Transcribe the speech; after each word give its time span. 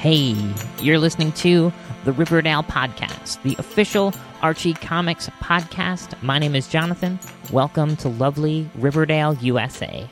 Hey, 0.00 0.34
you're 0.80 0.98
listening 0.98 1.32
to 1.32 1.70
the 2.06 2.12
Riverdale 2.12 2.62
Podcast, 2.62 3.42
the 3.42 3.54
official 3.58 4.14
Archie 4.40 4.72
Comics 4.72 5.28
podcast. 5.42 6.14
My 6.22 6.38
name 6.38 6.54
is 6.54 6.68
Jonathan. 6.68 7.18
Welcome 7.52 7.96
to 7.96 8.08
lovely 8.08 8.70
Riverdale, 8.76 9.34
USA. 9.42 10.08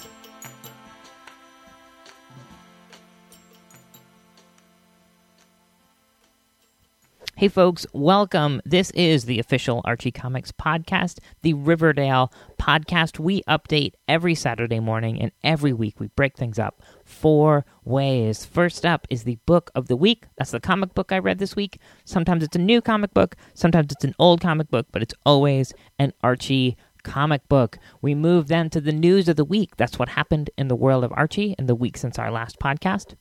Hey, 7.38 7.46
folks, 7.46 7.86
welcome. 7.92 8.60
This 8.64 8.90
is 8.96 9.26
the 9.26 9.38
official 9.38 9.80
Archie 9.84 10.10
Comics 10.10 10.50
podcast, 10.50 11.20
the 11.42 11.54
Riverdale 11.54 12.32
podcast. 12.60 13.20
We 13.20 13.42
update 13.42 13.92
every 14.08 14.34
Saturday 14.34 14.80
morning, 14.80 15.22
and 15.22 15.30
every 15.44 15.72
week 15.72 16.00
we 16.00 16.08
break 16.08 16.36
things 16.36 16.58
up 16.58 16.82
four 17.04 17.64
ways. 17.84 18.44
First 18.44 18.84
up 18.84 19.06
is 19.08 19.22
the 19.22 19.38
book 19.46 19.70
of 19.76 19.86
the 19.86 19.94
week. 19.94 20.24
That's 20.36 20.50
the 20.50 20.58
comic 20.58 20.94
book 20.94 21.12
I 21.12 21.20
read 21.20 21.38
this 21.38 21.54
week. 21.54 21.78
Sometimes 22.04 22.42
it's 22.42 22.56
a 22.56 22.58
new 22.58 22.80
comic 22.80 23.14
book, 23.14 23.36
sometimes 23.54 23.92
it's 23.92 24.04
an 24.04 24.16
old 24.18 24.40
comic 24.40 24.68
book, 24.68 24.88
but 24.90 25.02
it's 25.02 25.14
always 25.24 25.72
an 26.00 26.14
Archie 26.24 26.76
comic 27.04 27.48
book. 27.48 27.78
We 28.02 28.16
move 28.16 28.48
then 28.48 28.68
to 28.70 28.80
the 28.80 28.90
news 28.90 29.28
of 29.28 29.36
the 29.36 29.44
week. 29.44 29.76
That's 29.76 29.96
what 29.96 30.08
happened 30.08 30.50
in 30.58 30.66
the 30.66 30.74
world 30.74 31.04
of 31.04 31.12
Archie 31.12 31.54
in 31.56 31.66
the 31.66 31.76
week 31.76 31.98
since 31.98 32.18
our 32.18 32.32
last 32.32 32.58
podcast. 32.58 33.14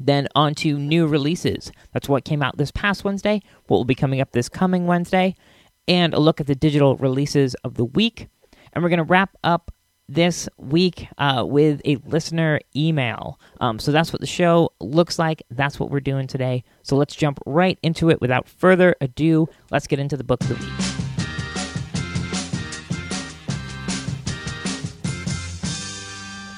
Then 0.00 0.26
on 0.34 0.54
to 0.56 0.78
new 0.78 1.06
releases. 1.06 1.70
That's 1.92 2.08
what 2.08 2.24
came 2.24 2.42
out 2.42 2.56
this 2.56 2.72
past 2.72 3.04
Wednesday, 3.04 3.42
what 3.66 3.76
will 3.76 3.84
be 3.84 3.94
coming 3.94 4.20
up 4.20 4.32
this 4.32 4.48
coming 4.48 4.86
Wednesday, 4.86 5.36
and 5.86 6.14
a 6.14 6.18
look 6.18 6.40
at 6.40 6.46
the 6.46 6.54
digital 6.54 6.96
releases 6.96 7.54
of 7.56 7.74
the 7.74 7.84
week. 7.84 8.28
And 8.72 8.82
we're 8.82 8.88
going 8.88 8.98
to 8.98 9.04
wrap 9.04 9.36
up 9.44 9.70
this 10.08 10.48
week 10.56 11.06
uh, 11.18 11.44
with 11.46 11.80
a 11.84 11.96
listener 12.06 12.60
email. 12.74 13.38
Um, 13.60 13.78
so 13.78 13.92
that's 13.92 14.12
what 14.12 14.20
the 14.20 14.26
show 14.26 14.70
looks 14.80 15.18
like. 15.18 15.42
That's 15.50 15.78
what 15.78 15.90
we're 15.90 16.00
doing 16.00 16.26
today. 16.26 16.64
So 16.82 16.96
let's 16.96 17.14
jump 17.14 17.38
right 17.46 17.78
into 17.82 18.10
it 18.10 18.20
without 18.20 18.48
further 18.48 18.96
ado. 19.00 19.48
Let's 19.70 19.86
get 19.86 19.98
into 19.98 20.16
the 20.16 20.24
book 20.24 20.40
of 20.42 20.48
the 20.48 20.54
week. 20.54 21.09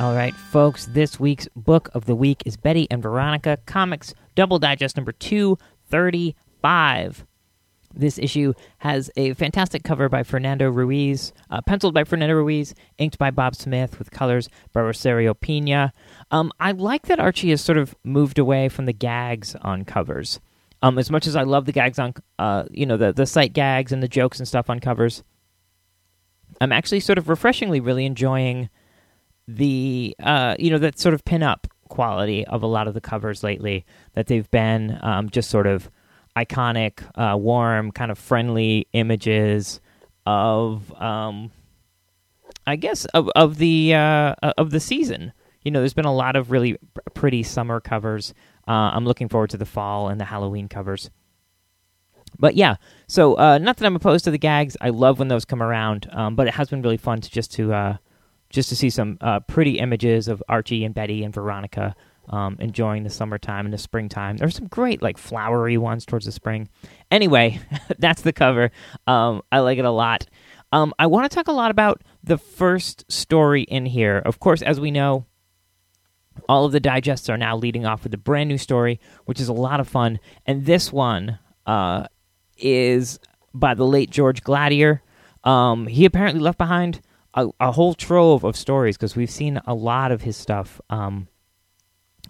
All 0.02 0.14
right, 0.16 0.34
folks, 0.34 0.86
this 0.86 1.20
week's 1.20 1.46
book 1.54 1.88
of 1.94 2.06
the 2.06 2.16
week 2.16 2.42
is 2.44 2.56
Betty 2.56 2.88
and 2.90 3.00
Veronica 3.00 3.58
Comics 3.66 4.14
Double 4.34 4.58
Digest 4.58 4.96
number 4.96 5.12
235. 5.12 7.24
This 7.94 8.18
issue 8.18 8.52
has 8.78 9.12
a 9.16 9.34
fantastic 9.34 9.84
cover 9.84 10.08
by 10.08 10.24
Fernando 10.24 10.68
Ruiz, 10.68 11.32
uh, 11.50 11.62
penciled 11.62 11.94
by 11.94 12.02
Fernando 12.02 12.34
Ruiz, 12.34 12.74
inked 12.98 13.16
by 13.16 13.30
Bob 13.30 13.54
Smith, 13.54 14.00
with 14.00 14.10
colors 14.10 14.48
by 14.72 14.80
Rosario 14.80 15.34
Peña. 15.34 15.92
Um, 16.32 16.50
I 16.58 16.72
like 16.72 17.06
that 17.06 17.20
Archie 17.20 17.50
has 17.50 17.60
sort 17.60 17.78
of 17.78 17.94
moved 18.02 18.40
away 18.40 18.68
from 18.68 18.86
the 18.86 18.92
gags 18.92 19.54
on 19.62 19.84
covers. 19.84 20.40
Um, 20.82 20.98
as 20.98 21.12
much 21.12 21.28
as 21.28 21.36
I 21.36 21.44
love 21.44 21.64
the 21.64 21.70
gags 21.70 22.00
on, 22.00 22.14
uh, 22.40 22.64
you 22.72 22.86
know, 22.86 22.96
the, 22.96 23.12
the 23.12 23.24
sight 23.24 23.52
gags 23.52 23.92
and 23.92 24.02
the 24.02 24.08
jokes 24.08 24.40
and 24.40 24.48
stuff 24.48 24.68
on 24.68 24.80
covers, 24.80 25.22
I'm 26.60 26.72
actually 26.72 26.98
sort 26.98 27.18
of 27.18 27.28
refreshingly 27.28 27.78
really 27.78 28.04
enjoying 28.04 28.68
the 29.48 30.14
uh, 30.20 30.56
you 30.58 30.70
know 30.70 30.78
that 30.78 30.98
sort 30.98 31.14
of 31.14 31.24
pin 31.24 31.42
up 31.42 31.66
quality 31.88 32.46
of 32.46 32.62
a 32.62 32.66
lot 32.66 32.88
of 32.88 32.94
the 32.94 33.00
covers 33.00 33.42
lately 33.42 33.84
that 34.14 34.26
they've 34.26 34.50
been 34.50 34.98
um, 35.02 35.28
just 35.28 35.50
sort 35.50 35.66
of 35.66 35.90
iconic, 36.36 37.02
uh, 37.16 37.36
warm, 37.36 37.92
kind 37.92 38.10
of 38.10 38.18
friendly 38.18 38.86
images 38.92 39.80
of 40.24 40.92
um, 41.00 41.50
I 42.66 42.76
guess 42.76 43.04
of 43.06 43.28
of 43.34 43.58
the 43.58 43.94
uh, 43.94 44.34
of 44.56 44.70
the 44.70 44.80
season. 44.80 45.32
You 45.62 45.70
know, 45.70 45.80
there's 45.80 45.94
been 45.94 46.04
a 46.04 46.14
lot 46.14 46.34
of 46.34 46.50
really 46.50 46.76
pretty 47.14 47.42
summer 47.42 47.80
covers. 47.80 48.34
Uh, 48.66 48.90
I'm 48.94 49.04
looking 49.04 49.28
forward 49.28 49.50
to 49.50 49.56
the 49.56 49.66
fall 49.66 50.08
and 50.08 50.20
the 50.20 50.24
Halloween 50.24 50.68
covers. 50.68 51.10
But 52.38 52.56
yeah, 52.56 52.76
so 53.06 53.34
uh, 53.34 53.58
not 53.58 53.76
that 53.76 53.86
I'm 53.86 53.94
opposed 53.94 54.24
to 54.24 54.30
the 54.30 54.38
gags. 54.38 54.76
I 54.80 54.88
love 54.88 55.18
when 55.18 55.28
those 55.28 55.44
come 55.44 55.62
around, 55.62 56.08
um, 56.10 56.34
but 56.34 56.48
it 56.48 56.54
has 56.54 56.70
been 56.70 56.82
really 56.82 56.96
fun 56.96 57.20
to 57.20 57.30
just 57.30 57.52
to 57.52 57.72
uh, 57.72 57.96
just 58.52 58.68
to 58.68 58.76
see 58.76 58.90
some 58.90 59.18
uh, 59.20 59.40
pretty 59.40 59.78
images 59.78 60.28
of 60.28 60.42
Archie 60.48 60.84
and 60.84 60.94
Betty 60.94 61.24
and 61.24 61.34
Veronica 61.34 61.96
um, 62.28 62.56
enjoying 62.60 63.02
the 63.02 63.10
summertime 63.10 63.66
and 63.66 63.72
the 63.72 63.78
springtime. 63.78 64.36
There's 64.36 64.54
some 64.54 64.68
great 64.68 65.02
like 65.02 65.18
flowery 65.18 65.76
ones 65.76 66.06
towards 66.06 66.26
the 66.26 66.32
spring. 66.32 66.68
Anyway, 67.10 67.60
that's 67.98 68.22
the 68.22 68.32
cover. 68.32 68.70
Um, 69.06 69.42
I 69.50 69.60
like 69.60 69.78
it 69.78 69.84
a 69.84 69.90
lot. 69.90 70.26
Um, 70.70 70.94
I 70.98 71.06
want 71.06 71.30
to 71.30 71.34
talk 71.34 71.48
a 71.48 71.52
lot 71.52 71.70
about 71.70 72.02
the 72.22 72.38
first 72.38 73.10
story 73.10 73.62
in 73.62 73.84
here. 73.86 74.18
Of 74.18 74.38
course, 74.38 74.62
as 74.62 74.80
we 74.80 74.90
know, 74.90 75.26
all 76.48 76.64
of 76.64 76.72
the 76.72 76.80
digests 76.80 77.28
are 77.28 77.36
now 77.36 77.56
leading 77.56 77.84
off 77.84 78.04
with 78.04 78.14
a 78.14 78.18
brand 78.18 78.48
new 78.48 78.56
story, 78.56 79.00
which 79.26 79.40
is 79.40 79.48
a 79.48 79.52
lot 79.52 79.80
of 79.80 79.88
fun. 79.88 80.18
And 80.46 80.64
this 80.64 80.90
one 80.90 81.38
uh, 81.66 82.06
is 82.56 83.18
by 83.52 83.74
the 83.74 83.86
late 83.86 84.10
George 84.10 84.42
Gladir. 84.42 85.00
Um, 85.44 85.86
he 85.88 86.06
apparently 86.06 86.40
left 86.40 86.56
behind 86.56 87.02
a, 87.34 87.48
a 87.60 87.72
whole 87.72 87.94
trove 87.94 88.44
of 88.44 88.56
stories 88.56 88.96
because 88.96 89.16
we've 89.16 89.30
seen 89.30 89.60
a 89.66 89.74
lot 89.74 90.12
of 90.12 90.22
his 90.22 90.36
stuff 90.36 90.80
um, 90.90 91.28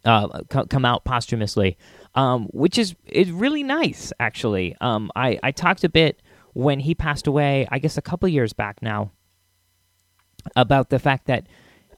uh, 0.04 0.42
co- 0.48 0.66
come 0.66 0.84
out 0.84 1.04
posthumously, 1.04 1.76
um, 2.14 2.46
which 2.52 2.78
is 2.78 2.94
is 3.06 3.30
really 3.30 3.62
nice. 3.62 4.12
Actually, 4.20 4.76
um, 4.80 5.10
I 5.16 5.38
I 5.42 5.50
talked 5.50 5.84
a 5.84 5.88
bit 5.88 6.22
when 6.54 6.80
he 6.80 6.94
passed 6.94 7.26
away. 7.26 7.66
I 7.70 7.78
guess 7.78 7.96
a 7.96 8.02
couple 8.02 8.28
years 8.28 8.52
back 8.52 8.82
now 8.82 9.12
about 10.56 10.90
the 10.90 10.98
fact 10.98 11.26
that 11.26 11.46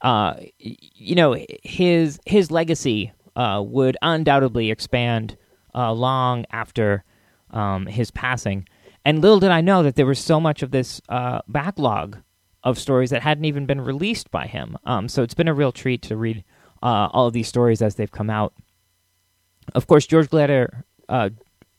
uh, 0.03 0.35
you 0.59 1.15
know 1.15 1.37
his 1.63 2.19
his 2.27 2.51
legacy 2.51 3.13
uh, 3.37 3.63
would 3.65 3.97
undoubtedly 4.03 4.71
expand 4.71 5.37
uh, 5.75 5.93
long 5.93 6.45
after 6.51 7.05
um, 7.51 7.87
his 7.87 8.11
passing. 8.11 8.67
And 9.05 9.21
little 9.21 9.41
did 9.41 9.51
I 9.51 9.61
know 9.61 9.83
that 9.83 9.97
there 9.97 10.07
was 10.07 10.19
so 10.19 10.41
much 10.41 10.63
of 10.63 10.71
this 10.71 11.01
uh, 11.09 11.41
backlog 11.47 12.19
of 12.65 12.79
stories 12.79 13.11
that 13.11 13.23
hadn't 13.23 13.45
even 13.45 13.67
been 13.67 13.81
released 13.81 14.31
by 14.31 14.47
him. 14.47 14.77
Um, 14.85 15.09
so 15.09 15.23
it's 15.23 15.35
been 15.35 15.49
a 15.49 15.55
real 15.55 15.71
treat 15.71 16.03
to 16.03 16.17
read 16.17 16.43
uh, 16.83 17.09
all 17.13 17.27
of 17.27 17.33
these 17.33 17.47
stories 17.47 17.83
as 17.83 17.95
they've 17.95 18.11
come 18.11 18.31
out. 18.31 18.55
Of 19.75 19.87
course, 19.87 20.07
George 20.07 20.29
Gladir 20.29 20.83
uh, 21.09 21.31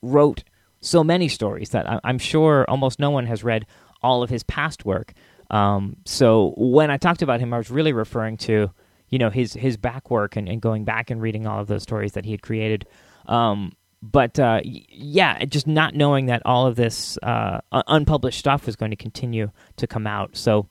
wrote 0.02 0.44
so 0.82 1.04
many 1.04 1.28
stories 1.28 1.70
that 1.70 1.90
I- 1.90 2.00
am 2.04 2.20
sure 2.20 2.66
almost 2.70 3.00
no 3.00 3.10
one 3.10 3.26
has 3.26 3.44
read 3.44 3.66
all 4.02 4.24
of 4.24 4.30
his 4.30 4.44
past 4.44 4.86
work. 4.86 5.14
Um, 5.50 5.98
so 6.06 6.54
when 6.58 6.90
I 6.92 6.98
talked 6.98 7.22
about 7.22 7.40
him, 7.40 7.54
I 7.54 7.58
was 7.58 7.70
really 7.72 7.94
referring 7.94 8.38
to 8.38 8.72
you 9.10 9.20
know 9.20 9.30
his 9.30 9.54
his 9.54 9.78
back 9.78 10.10
work 10.10 10.36
and, 10.36 10.50
and 10.50 10.62
going 10.62 10.84
back 10.84 11.12
and 11.12 11.22
reading 11.22 11.46
all 11.46 11.60
of 11.60 11.68
those 11.68 11.84
stories 11.84 12.14
that 12.14 12.26
he 12.26 12.32
had 12.32 12.42
created. 12.42 12.88
Um, 13.28 13.74
but 14.02 14.40
uh, 14.40 14.62
yeah, 14.64 15.46
just 15.46 15.68
not 15.68 15.96
knowing 15.96 16.28
that 16.28 16.42
all 16.46 16.68
of 16.68 16.76
this 16.76 17.18
uh, 17.24 17.62
unpublished 17.72 18.40
stuff 18.40 18.66
was 18.66 18.76
going 18.76 18.92
to 18.92 18.98
continue 18.98 19.52
to 19.78 19.88
come 19.88 20.06
out. 20.06 20.36
So 20.36 20.68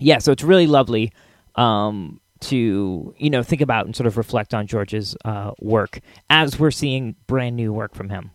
yeah, 0.00 0.18
so 0.18 0.32
it's 0.32 0.42
really 0.42 0.66
lovely 0.66 1.12
um, 1.56 2.20
to 2.40 3.14
you 3.18 3.30
know 3.30 3.42
think 3.42 3.60
about 3.60 3.86
and 3.86 3.94
sort 3.94 4.06
of 4.06 4.16
reflect 4.16 4.54
on 4.54 4.66
George's 4.66 5.16
uh, 5.24 5.52
work 5.60 6.00
as 6.28 6.58
we're 6.58 6.70
seeing 6.70 7.14
brand 7.26 7.56
new 7.56 7.72
work 7.72 7.94
from 7.94 8.08
him. 8.08 8.30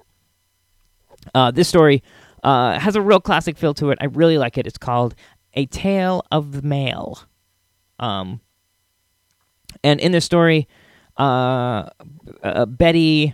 Uh, 1.34 1.52
this 1.52 1.68
story 1.68 2.04
uh, 2.44 2.80
has 2.80 2.96
a 2.96 3.02
real 3.02 3.20
classic 3.20 3.58
feel 3.58 3.74
to 3.74 3.90
it. 3.90 3.98
I 4.00 4.06
really 4.06 4.38
like 4.38 4.58
it. 4.58 4.68
It's 4.68 4.78
called 4.78 5.16
"A 5.56 5.66
Tale 5.66 6.24
of 6.32 6.52
the 6.52 6.62
Mail," 6.62 7.20
um, 8.00 8.40
and 9.84 10.00
in 10.00 10.12
this 10.12 10.26
story, 10.26 10.68
uh, 11.18 11.90
uh, 12.44 12.66
Betty 12.68 13.34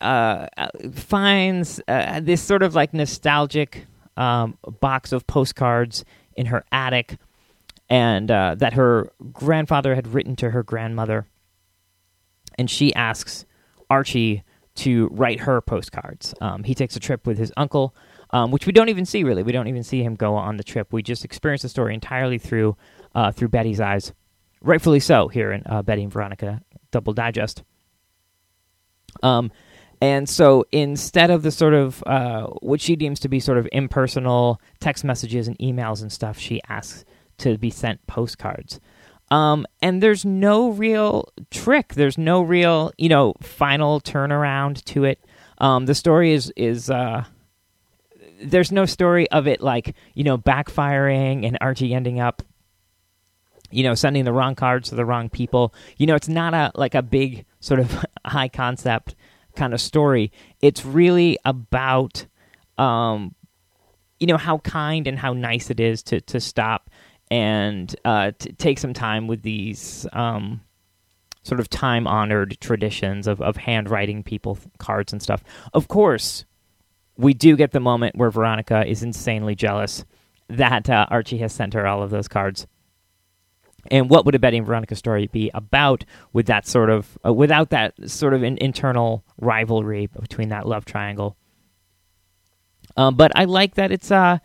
uh, 0.00 0.46
finds 0.92 1.80
this 1.86 2.42
sort 2.42 2.62
of 2.62 2.74
like 2.74 2.92
nostalgic 2.92 3.86
um, 4.16 4.58
box 4.80 5.12
of 5.12 5.26
postcards 5.26 6.04
in 6.40 6.46
her 6.46 6.64
attic, 6.72 7.18
and 7.90 8.30
uh, 8.30 8.54
that 8.56 8.72
her 8.72 9.12
grandfather 9.30 9.94
had 9.94 10.08
written 10.08 10.34
to 10.36 10.50
her 10.50 10.62
grandmother. 10.62 11.26
And 12.56 12.70
she 12.70 12.94
asks 12.94 13.44
Archie 13.90 14.42
to 14.76 15.08
write 15.12 15.40
her 15.40 15.60
postcards. 15.60 16.34
Um, 16.40 16.64
he 16.64 16.74
takes 16.74 16.96
a 16.96 17.00
trip 17.00 17.26
with 17.26 17.36
his 17.36 17.52
uncle, 17.58 17.94
um, 18.30 18.52
which 18.52 18.64
we 18.64 18.72
don't 18.72 18.88
even 18.88 19.04
see 19.04 19.22
really. 19.22 19.42
We 19.42 19.52
don't 19.52 19.68
even 19.68 19.82
see 19.82 20.02
him 20.02 20.14
go 20.14 20.34
on 20.34 20.56
the 20.56 20.64
trip. 20.64 20.94
We 20.94 21.02
just 21.02 21.26
experience 21.26 21.60
the 21.60 21.68
story 21.68 21.92
entirely 21.92 22.38
through 22.38 22.74
uh, 23.14 23.32
through 23.32 23.48
Betty's 23.48 23.80
eyes, 23.80 24.14
rightfully 24.62 25.00
so. 25.00 25.28
Here 25.28 25.52
in 25.52 25.62
uh, 25.66 25.82
Betty 25.82 26.02
and 26.02 26.12
Veronica 26.12 26.62
Double 26.90 27.12
Digest. 27.12 27.64
Um, 29.22 29.52
and 30.00 30.28
so 30.28 30.64
instead 30.72 31.30
of 31.30 31.42
the 31.42 31.50
sort 31.50 31.74
of 31.74 32.02
uh, 32.06 32.46
what 32.60 32.80
she 32.80 32.96
deems 32.96 33.20
to 33.20 33.28
be 33.28 33.38
sort 33.38 33.58
of 33.58 33.68
impersonal 33.72 34.60
text 34.80 35.04
messages 35.04 35.46
and 35.46 35.58
emails 35.58 36.00
and 36.00 36.10
stuff, 36.10 36.38
she 36.38 36.60
asks 36.68 37.04
to 37.38 37.58
be 37.58 37.70
sent 37.70 38.06
postcards. 38.06 38.80
Um, 39.30 39.66
and 39.82 40.02
there's 40.02 40.24
no 40.24 40.70
real 40.70 41.28
trick. 41.50 41.94
There's 41.94 42.18
no 42.18 42.42
real, 42.42 42.92
you 42.98 43.08
know, 43.08 43.34
final 43.40 44.00
turnaround 44.00 44.82
to 44.86 45.04
it. 45.04 45.20
Um, 45.58 45.86
the 45.86 45.94
story 45.94 46.32
is 46.32 46.50
is 46.56 46.90
uh, 46.90 47.24
there's 48.42 48.72
no 48.72 48.86
story 48.86 49.30
of 49.30 49.46
it 49.46 49.60
like 49.60 49.94
you 50.14 50.24
know 50.24 50.38
backfiring 50.38 51.46
and 51.46 51.58
Archie 51.60 51.94
ending 51.94 52.18
up 52.18 52.42
you 53.70 53.84
know, 53.84 53.94
sending 53.94 54.24
the 54.24 54.32
wrong 54.32 54.54
cards 54.54 54.88
to 54.88 54.96
the 54.96 55.04
wrong 55.04 55.28
people. 55.28 55.72
You 55.96 56.06
know, 56.06 56.14
it's 56.14 56.28
not 56.28 56.54
a 56.54 56.72
like 56.74 56.94
a 56.94 57.02
big 57.02 57.44
sort 57.60 57.80
of 57.80 58.04
high 58.24 58.48
concept 58.48 59.14
kind 59.56 59.74
of 59.74 59.80
story. 59.80 60.32
It's 60.60 60.84
really 60.84 61.38
about 61.44 62.26
um 62.78 63.34
you 64.18 64.26
know 64.26 64.36
how 64.36 64.58
kind 64.58 65.06
and 65.06 65.18
how 65.18 65.32
nice 65.32 65.70
it 65.70 65.80
is 65.80 66.02
to 66.04 66.20
to 66.22 66.40
stop 66.40 66.90
and 67.30 67.94
uh, 68.04 68.32
to 68.38 68.52
take 68.54 68.78
some 68.78 68.92
time 68.92 69.28
with 69.28 69.42
these 69.42 70.06
um, 70.12 70.60
sort 71.42 71.60
of 71.60 71.70
time 71.70 72.06
honored 72.06 72.58
traditions 72.60 73.26
of, 73.26 73.40
of 73.40 73.56
handwriting 73.56 74.22
people 74.22 74.58
cards 74.78 75.12
and 75.12 75.22
stuff. 75.22 75.44
Of 75.72 75.88
course, 75.88 76.44
we 77.16 77.32
do 77.32 77.56
get 77.56 77.70
the 77.70 77.80
moment 77.80 78.16
where 78.16 78.30
Veronica 78.30 78.84
is 78.86 79.02
insanely 79.02 79.54
jealous 79.54 80.04
that 80.48 80.90
uh, 80.90 81.06
Archie 81.08 81.38
has 81.38 81.52
sent 81.52 81.74
her 81.74 81.86
all 81.86 82.02
of 82.02 82.10
those 82.10 82.26
cards. 82.26 82.66
And 83.90 84.10
what 84.10 84.24
would 84.24 84.34
a 84.34 84.38
Betty 84.38 84.58
and 84.58 84.66
Veronica 84.66 84.94
story 84.94 85.26
be 85.26 85.50
about 85.54 86.04
with 86.32 86.46
that 86.46 86.66
sort 86.66 86.90
of 86.90 87.18
uh, 87.24 87.32
without 87.32 87.70
that 87.70 87.94
sort 88.10 88.34
of 88.34 88.42
an 88.42 88.58
internal 88.58 89.24
rivalry 89.38 90.06
between 90.06 90.50
that 90.50 90.66
love 90.66 90.84
triangle? 90.84 91.36
Um, 92.96 93.14
but 93.14 93.32
I 93.36 93.44
like 93.44 93.74
that 93.74 93.92
it's 93.92 94.10
uh 94.10 94.38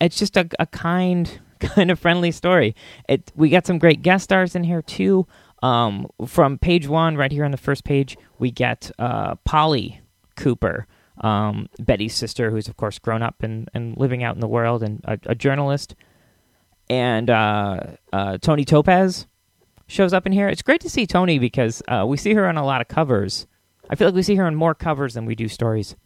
it's 0.00 0.18
just 0.18 0.36
a, 0.36 0.48
a 0.58 0.66
kind 0.66 1.40
kind 1.60 1.90
of 1.90 1.98
friendly 1.98 2.30
story. 2.30 2.74
It 3.08 3.32
we 3.34 3.48
got 3.48 3.66
some 3.66 3.78
great 3.78 4.02
guest 4.02 4.24
stars 4.24 4.54
in 4.54 4.64
here 4.64 4.82
too. 4.82 5.26
Um, 5.62 6.08
from 6.26 6.58
page 6.58 6.88
one, 6.88 7.16
right 7.16 7.30
here 7.30 7.44
on 7.44 7.52
the 7.52 7.56
first 7.56 7.84
page, 7.84 8.16
we 8.40 8.50
get 8.50 8.90
uh, 8.98 9.36
Polly 9.44 10.00
Cooper, 10.34 10.88
um, 11.20 11.68
Betty's 11.78 12.16
sister, 12.16 12.50
who's 12.50 12.66
of 12.66 12.76
course 12.76 12.98
grown 12.98 13.22
up 13.22 13.44
and, 13.44 13.70
and 13.72 13.96
living 13.96 14.24
out 14.24 14.34
in 14.34 14.40
the 14.40 14.48
world, 14.48 14.82
and 14.82 15.00
a, 15.04 15.18
a 15.26 15.34
journalist. 15.36 15.94
And 16.92 17.30
uh, 17.30 17.80
uh, 18.12 18.36
Toni 18.36 18.66
Topaz 18.66 19.26
shows 19.86 20.12
up 20.12 20.26
in 20.26 20.32
here. 20.32 20.50
It's 20.50 20.60
great 20.60 20.82
to 20.82 20.90
see 20.90 21.06
Toni 21.06 21.38
because 21.38 21.82
uh, 21.88 22.04
we 22.06 22.18
see 22.18 22.34
her 22.34 22.46
on 22.46 22.58
a 22.58 22.66
lot 22.66 22.82
of 22.82 22.88
covers. 22.88 23.46
I 23.88 23.94
feel 23.94 24.08
like 24.08 24.14
we 24.14 24.22
see 24.22 24.34
her 24.34 24.44
on 24.44 24.54
more 24.54 24.74
covers 24.74 25.14
than 25.14 25.24
we 25.24 25.34
do 25.34 25.48
stories. 25.48 25.96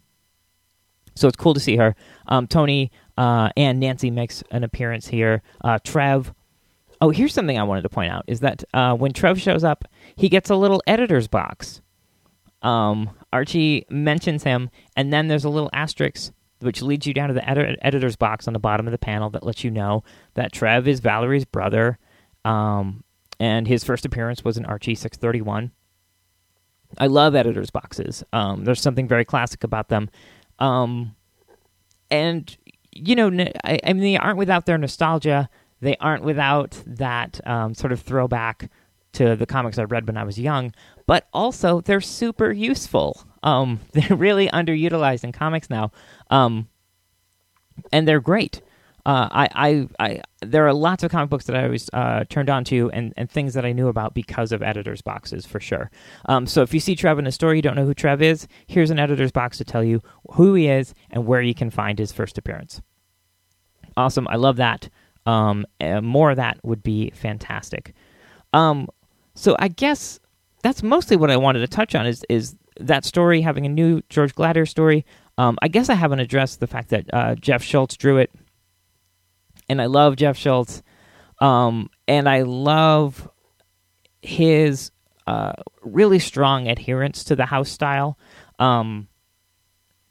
So 1.17 1.27
it's 1.27 1.37
cool 1.37 1.55
to 1.55 1.61
see 1.61 1.75
her. 1.75 1.97
Um, 2.29 2.47
Toni 2.47 2.93
uh, 3.19 3.51
and 3.57 3.81
Nancy 3.81 4.13
makes 4.13 4.45
an 4.53 4.63
appearance 4.63 5.09
here. 5.09 5.43
Uh, 5.65 5.81
Trev. 5.83 6.33
Oh, 7.01 7.11
here's 7.11 7.35
something 7.35 7.59
I 7.59 7.65
wanted 7.65 7.83
to 7.83 7.89
point 7.89 8.13
out: 8.13 8.23
is 8.29 8.39
that 8.41 8.63
uh, 8.73 8.95
when 8.95 9.13
Trev 9.13 9.41
shows 9.41 9.65
up, 9.65 9.87
he 10.15 10.29
gets 10.29 10.51
a 10.51 10.57
little 10.57 10.85
editor's 10.87 11.27
box. 11.27 11.83
Um, 12.63 13.11
Archie 13.33 13.87
mentions 13.91 14.45
him, 14.45 14.71
and 14.95 15.13
then 15.13 15.27
there's 15.27 15.45
a 15.45 15.51
little 15.51 15.71
asterisk 15.73 16.33
which 16.61 16.83
leads 16.83 17.07
you 17.07 17.15
down 17.15 17.29
to 17.29 17.35
the 17.35 17.49
ed- 17.49 17.79
editor's 17.83 18.17
box 18.17 18.47
on 18.47 18.53
the 18.53 18.59
bottom 18.59 18.87
of 18.87 18.93
the 18.93 18.99
panel 18.99 19.31
that 19.31 19.45
lets 19.45 19.65
you 19.65 19.71
know 19.71 20.05
that 20.35 20.53
Trev 20.53 20.89
is 20.89 21.01
Valerie's 21.01 21.45
brother, 21.45 21.99
um, 22.45 23.05
and 23.39 23.69
his 23.69 23.85
first 23.85 24.05
appearance 24.05 24.45
was 24.45 24.57
in 24.57 24.65
Archie 24.65 24.95
631. 24.95 25.71
I 26.99 27.07
love 27.07 27.35
editors' 27.35 27.71
boxes. 27.71 28.25
Um, 28.33 28.65
there's 28.65 28.81
something 28.81 29.09
very 29.09 29.25
classic 29.25 29.65
about 29.65 29.89
them. 29.89 30.09
Um, 30.59 31.15
and 32.11 32.57
you 32.93 33.15
know, 33.15 33.29
I, 33.65 33.79
I, 33.85 33.93
mean, 33.93 34.03
they 34.03 34.17
aren't 34.17 34.39
without 34.39 34.67
their 34.67 34.79
nostalgia. 34.79 35.49
They 35.81 35.97
aren't 35.99 36.25
without 36.25 36.83
that 36.87 37.41
um, 37.47 37.75
sort 37.75 37.93
of 37.93 38.01
throwback 38.01 38.71
to 39.13 39.37
the 39.37 39.47
comics 39.47 39.79
I 39.79 39.85
read 39.85 40.07
when 40.07 40.17
I 40.17 40.25
was 40.25 40.39
young. 40.39 40.73
But 41.07 41.29
also, 41.33 41.81
they're 41.81 42.01
super 42.01 42.53
useful. 42.53 43.23
Um, 43.43 43.81
they're 43.93 44.17
really 44.17 44.49
underutilized 44.49 45.25
in 45.25 45.33
comics 45.33 45.71
now, 45.71 45.93
um, 46.31 46.69
and 47.93 48.07
they're 48.07 48.21
great. 48.21 48.63
Uh, 49.07 49.29
I, 49.31 49.49
I, 49.55 49.89
I, 50.01 50.23
there 50.41 50.67
are 50.67 50.75
lots 50.75 51.05
of 51.05 51.13
comic 51.13 51.31
books 51.31 51.45
that 51.45 51.55
I 51.55 51.69
was 51.69 51.89
uh, 51.93 52.25
turned 52.29 52.51
on 52.51 52.65
to 52.65 52.91
and, 52.91 53.15
and 53.17 53.31
things 53.31 53.55
that 53.55 53.65
I 53.65 53.71
knew 53.71 53.87
about 53.87 54.15
because 54.15 54.51
of 54.51 54.65
editors' 54.65 55.01
boxes, 55.01 55.47
for 55.47 55.61
sure. 55.61 55.93
Um, 56.25 56.45
so 56.45 56.63
if 56.63 56.75
you 56.75 56.81
see 56.81 56.97
Trev 56.97 57.17
in 57.21 57.27
a 57.29 57.31
story, 57.31 57.59
you 57.59 57.63
don't 57.63 57.77
know 57.77 57.85
who 57.85 57.95
Trev 57.95 58.21
is, 58.21 58.49
here's 58.67 58.91
an 58.91 58.99
editor's 58.99 59.31
box 59.31 59.59
to 59.59 59.65
tell 59.65 59.85
you 59.85 60.03
who 60.33 60.55
he 60.55 60.67
is 60.67 60.93
and 61.13 61.25
where 61.25 61.41
you 61.41 61.55
can 61.55 61.71
find 61.71 62.01
his 62.01 62.11
first 62.11 62.37
appearance. 62.37 62.83
Awesome. 63.97 64.27
I 64.27 64.35
love 64.35 64.57
that. 64.57 64.89
Um, 65.25 65.67
more 66.03 66.33
of 66.33 66.37
that 66.39 66.59
would 66.65 66.83
be 66.83 67.11
fantastic. 67.11 67.95
Um, 68.53 68.89
so 69.37 69.55
I 69.61 69.69
guess 69.69 70.19
that's 70.63 70.83
mostly 70.83 71.17
what 71.17 71.31
I 71.31 71.37
wanted 71.37 71.61
to 71.61 71.69
touch 71.69 71.95
on 71.95 72.07
is, 72.07 72.25
is 72.29 72.57
that 72.81 73.05
story, 73.05 73.41
having 73.41 73.67
a 73.67 73.69
new 73.69 74.03
George 74.09 74.35
Gladir 74.35 74.69
story. 74.69 75.05
Um, 75.39 75.59
I 75.63 75.69
guess 75.69 75.89
I 75.89 75.95
haven't 75.95 76.21
addressed 76.21 76.61
the 76.61 76.67
fact 76.67 76.91
that 76.91 77.07
uh, 77.13 77.35
Jeff 77.35 77.63
Shultz 77.63 77.97
drew 77.97 78.19
it 78.19 78.31
and 79.69 79.81
I 79.81 79.87
love 79.87 80.17
Jeff 80.17 80.37
Shultz, 80.37 80.83
um, 81.41 81.91
and 82.07 82.29
I 82.29 82.43
love 82.43 83.29
his 84.23 84.91
uh, 85.27 85.53
really 85.83 86.19
strong 86.19 86.69
adherence 86.69 87.25
to 87.25 87.37
the 87.37 87.47
house 87.47 87.71
style. 87.71 88.19
Um, 88.59 89.09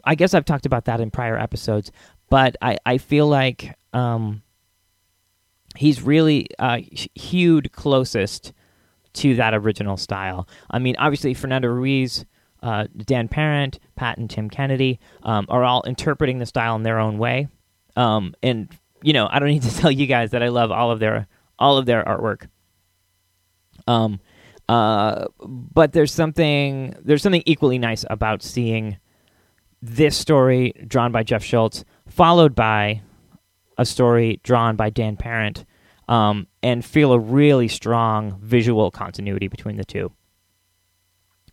I 0.03 0.15
guess 0.15 0.33
I've 0.33 0.45
talked 0.45 0.65
about 0.65 0.85
that 0.85 1.01
in 1.01 1.09
prior 1.09 1.37
episodes, 1.37 1.91
but 2.29 2.57
I, 2.61 2.77
I 2.85 2.97
feel 2.97 3.27
like 3.27 3.75
um, 3.93 4.43
he's 5.75 6.01
really 6.01 6.47
uh, 6.59 6.79
hewed 7.15 7.71
closest 7.71 8.53
to 9.15 9.35
that 9.35 9.53
original 9.53 9.97
style. 9.97 10.47
I 10.69 10.79
mean, 10.79 10.95
obviously, 10.97 11.33
Fernando 11.33 11.67
Ruiz, 11.67 12.25
uh, 12.61 12.87
Dan 12.97 13.27
Parent, 13.27 13.79
Pat 13.95 14.17
and 14.17 14.29
Tim 14.29 14.49
Kennedy 14.49 14.99
um, 15.23 15.45
are 15.49 15.63
all 15.63 15.83
interpreting 15.83 16.39
the 16.39 16.45
style 16.45 16.75
in 16.75 16.83
their 16.83 16.99
own 16.99 17.17
way. 17.17 17.47
Um, 17.95 18.35
and 18.41 18.69
you 19.01 19.13
know, 19.13 19.27
I 19.29 19.39
don't 19.39 19.49
need 19.49 19.63
to 19.63 19.75
tell 19.77 19.91
you 19.91 20.07
guys 20.07 20.31
that 20.31 20.43
I 20.43 20.49
love 20.49 20.71
all 20.71 20.91
of 20.91 20.99
their 20.99 21.27
all 21.59 21.77
of 21.77 21.85
their 21.85 22.03
artwork. 22.03 22.47
Um, 23.87 24.19
uh, 24.67 25.25
but 25.45 25.93
there's 25.93 26.11
something 26.11 26.95
there's 27.03 27.21
something 27.21 27.43
equally 27.45 27.77
nice 27.77 28.03
about 28.09 28.41
seeing 28.41 28.97
this 29.81 30.17
story 30.17 30.73
drawn 30.87 31.11
by 31.11 31.23
Jeff 31.23 31.43
Shultz, 31.43 31.85
followed 32.07 32.55
by 32.55 33.01
a 33.77 33.85
story 33.85 34.39
drawn 34.43 34.75
by 34.75 34.89
Dan 34.89 35.17
Parent, 35.17 35.65
um, 36.07 36.47
and 36.61 36.83
feel 36.83 37.13
a 37.13 37.19
really 37.19 37.67
strong 37.67 38.39
visual 38.41 38.91
continuity 38.91 39.47
between 39.47 39.77
the 39.77 39.85
two. 39.85 40.11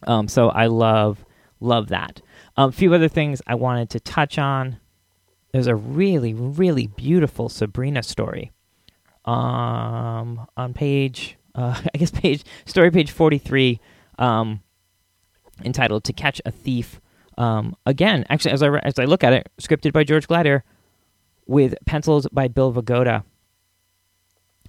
Um, 0.06 0.28
so 0.28 0.48
I 0.48 0.66
love 0.66 1.24
love 1.60 1.88
that. 1.88 2.20
A 2.56 2.62
um, 2.62 2.72
few 2.72 2.92
other 2.92 3.08
things 3.08 3.40
I 3.46 3.54
wanted 3.54 3.88
to 3.90 4.00
touch 4.00 4.36
on 4.36 4.78
there's 5.52 5.66
a 5.66 5.76
really, 5.76 6.32
really 6.34 6.86
beautiful 6.86 7.48
Sabrina 7.48 8.02
story. 8.02 8.50
Um, 9.24 10.46
on 10.56 10.74
page, 10.74 11.36
uh, 11.54 11.80
I 11.94 11.98
guess 11.98 12.10
page 12.10 12.44
story 12.64 12.90
page 12.90 13.10
forty 13.10 13.38
three, 13.38 13.80
um, 14.18 14.60
entitled 15.64 16.04
"To 16.04 16.12
Catch 16.12 16.40
a 16.44 16.50
Thief." 16.50 17.00
Um, 17.38 17.76
again, 17.86 18.24
actually, 18.30 18.52
as 18.52 18.62
I 18.62 18.76
as 18.78 18.98
I 18.98 19.04
look 19.04 19.22
at 19.22 19.32
it, 19.32 19.48
scripted 19.60 19.92
by 19.92 20.04
George 20.04 20.26
Gladir, 20.26 20.62
with 21.46 21.74
pencils 21.86 22.26
by 22.32 22.48
Bill 22.48 22.72
Vigoda. 22.72 23.24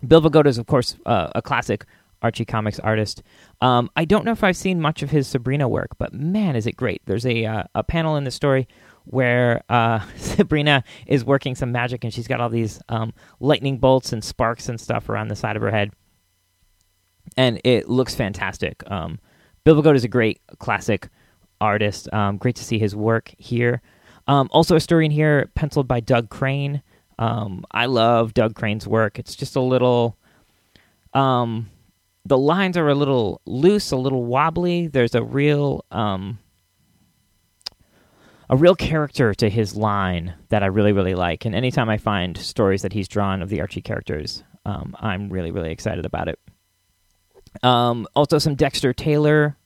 Bill 0.07 0.21
Vigoda 0.21 0.47
is, 0.47 0.57
of 0.57 0.67
course, 0.67 0.95
uh, 1.05 1.29
a 1.35 1.41
classic 1.41 1.85
Archie 2.21 2.45
Comics 2.45 2.79
artist. 2.79 3.21
Um, 3.61 3.89
I 3.95 4.05
don't 4.05 4.25
know 4.25 4.31
if 4.31 4.43
I've 4.43 4.57
seen 4.57 4.79
much 4.79 5.03
of 5.03 5.11
his 5.11 5.27
Sabrina 5.27 5.67
work, 5.67 5.89
but 5.97 6.13
man, 6.13 6.55
is 6.55 6.65
it 6.65 6.75
great! 6.75 7.01
There's 7.05 7.25
a 7.25 7.45
uh, 7.45 7.63
a 7.75 7.83
panel 7.83 8.15
in 8.15 8.23
the 8.23 8.31
story 8.31 8.67
where 9.05 9.63
uh, 9.69 9.99
Sabrina 10.15 10.83
is 11.05 11.25
working 11.25 11.55
some 11.55 11.71
magic 11.71 12.03
and 12.03 12.13
she's 12.13 12.27
got 12.27 12.39
all 12.39 12.49
these 12.49 12.81
um, 12.89 13.13
lightning 13.39 13.77
bolts 13.77 14.13
and 14.13 14.23
sparks 14.23 14.69
and 14.69 14.79
stuff 14.79 15.09
around 15.09 15.27
the 15.27 15.35
side 15.35 15.55
of 15.55 15.61
her 15.61 15.71
head. 15.71 15.91
And 17.35 17.59
it 17.63 17.89
looks 17.89 18.15
fantastic. 18.15 18.83
Um, 18.89 19.19
Bill 19.63 19.81
Vigoda 19.81 19.95
is 19.95 20.03
a 20.03 20.09
great 20.09 20.41
classic 20.59 21.09
artist. 21.59 22.11
Um, 22.13 22.37
great 22.37 22.55
to 22.55 22.63
see 22.63 22.79
his 22.79 22.95
work 22.95 23.33
here. 23.37 23.81
Um, 24.27 24.49
also, 24.51 24.75
a 24.75 24.79
story 24.79 25.05
in 25.05 25.11
here 25.11 25.51
penciled 25.55 25.87
by 25.87 25.99
Doug 25.99 26.29
Crane. 26.29 26.81
Um, 27.19 27.65
I 27.71 27.85
love 27.85 28.33
Doug 28.33 28.55
Crane's 28.55 28.87
work. 28.87 29.19
It's 29.19 29.35
just 29.35 29.55
a 29.55 29.61
little. 29.61 30.17
Um, 31.13 31.69
the 32.25 32.37
lines 32.37 32.77
are 32.77 32.89
a 32.89 32.95
little 32.95 33.41
loose, 33.45 33.91
a 33.91 33.97
little 33.97 34.23
wobbly. 34.25 34.87
There's 34.87 35.13
a 35.13 35.23
real 35.23 35.85
um, 35.91 36.39
a 38.49 38.57
real 38.57 38.75
character 38.75 39.33
to 39.33 39.49
his 39.49 39.75
line 39.75 40.33
that 40.49 40.63
I 40.63 40.67
really, 40.67 40.91
really 40.91 41.15
like. 41.15 41.45
And 41.45 41.55
anytime 41.55 41.89
I 41.89 41.97
find 41.97 42.37
stories 42.37 42.81
that 42.81 42.93
he's 42.93 43.07
drawn 43.07 43.41
of 43.41 43.49
the 43.49 43.61
Archie 43.61 43.81
characters, 43.81 44.43
um, 44.65 44.95
I'm 44.99 45.29
really, 45.29 45.51
really 45.51 45.71
excited 45.71 46.05
about 46.05 46.27
it. 46.27 46.39
Um, 47.61 48.07
also, 48.15 48.39
some 48.39 48.55
Dexter 48.55 48.93
Taylor 48.93 49.57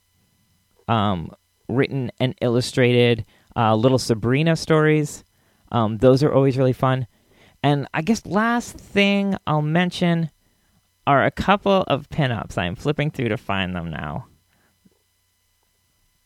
um, 0.87 1.31
written 1.69 2.11
and 2.19 2.35
illustrated 2.41 3.25
uh, 3.55 3.75
little 3.75 3.99
Sabrina 3.99 4.55
stories. 4.55 5.23
Those 5.71 6.23
are 6.23 6.33
always 6.33 6.57
really 6.57 6.73
fun. 6.73 7.07
And 7.63 7.87
I 7.93 8.01
guess 8.01 8.25
last 8.25 8.77
thing 8.77 9.35
I'll 9.47 9.61
mention 9.61 10.31
are 11.05 11.25
a 11.25 11.31
couple 11.31 11.83
of 11.87 12.09
pinups. 12.09 12.57
I'm 12.57 12.75
flipping 12.75 13.11
through 13.11 13.29
to 13.29 13.37
find 13.37 13.75
them 13.75 13.89
now. 13.91 14.27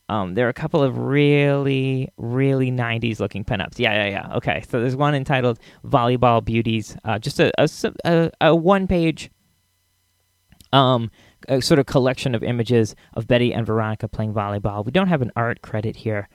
Um, 0.08 0.34
there 0.34 0.46
are 0.46 0.50
a 0.50 0.54
couple 0.54 0.82
of 0.82 0.98
really, 0.98 2.08
really 2.18 2.70
90s 2.70 3.20
looking 3.20 3.44
pinups. 3.44 3.78
Yeah, 3.78 3.94
yeah, 3.94 4.10
yeah. 4.10 4.36
Okay, 4.36 4.62
so 4.68 4.80
there's 4.80 4.96
one 4.96 5.14
entitled 5.14 5.58
Volleyball 5.86 6.44
Beauties, 6.44 6.96
uh, 7.04 7.18
just 7.18 7.40
a, 7.40 7.50
a, 8.04 8.30
a, 8.40 8.54
one 8.54 8.86
page 8.86 9.30
Um, 10.72 11.10
a 11.48 11.60
sort 11.62 11.78
of 11.80 11.86
collection 11.86 12.34
of 12.34 12.42
images 12.42 12.94
of 13.14 13.26
Betty 13.26 13.54
and 13.54 13.66
Veronica 13.66 14.08
playing 14.08 14.34
volleyball. 14.34 14.84
We 14.84 14.92
don't 14.92 15.08
have 15.08 15.22
an 15.22 15.32
art 15.36 15.62
credit 15.62 15.96
here, 15.96 16.28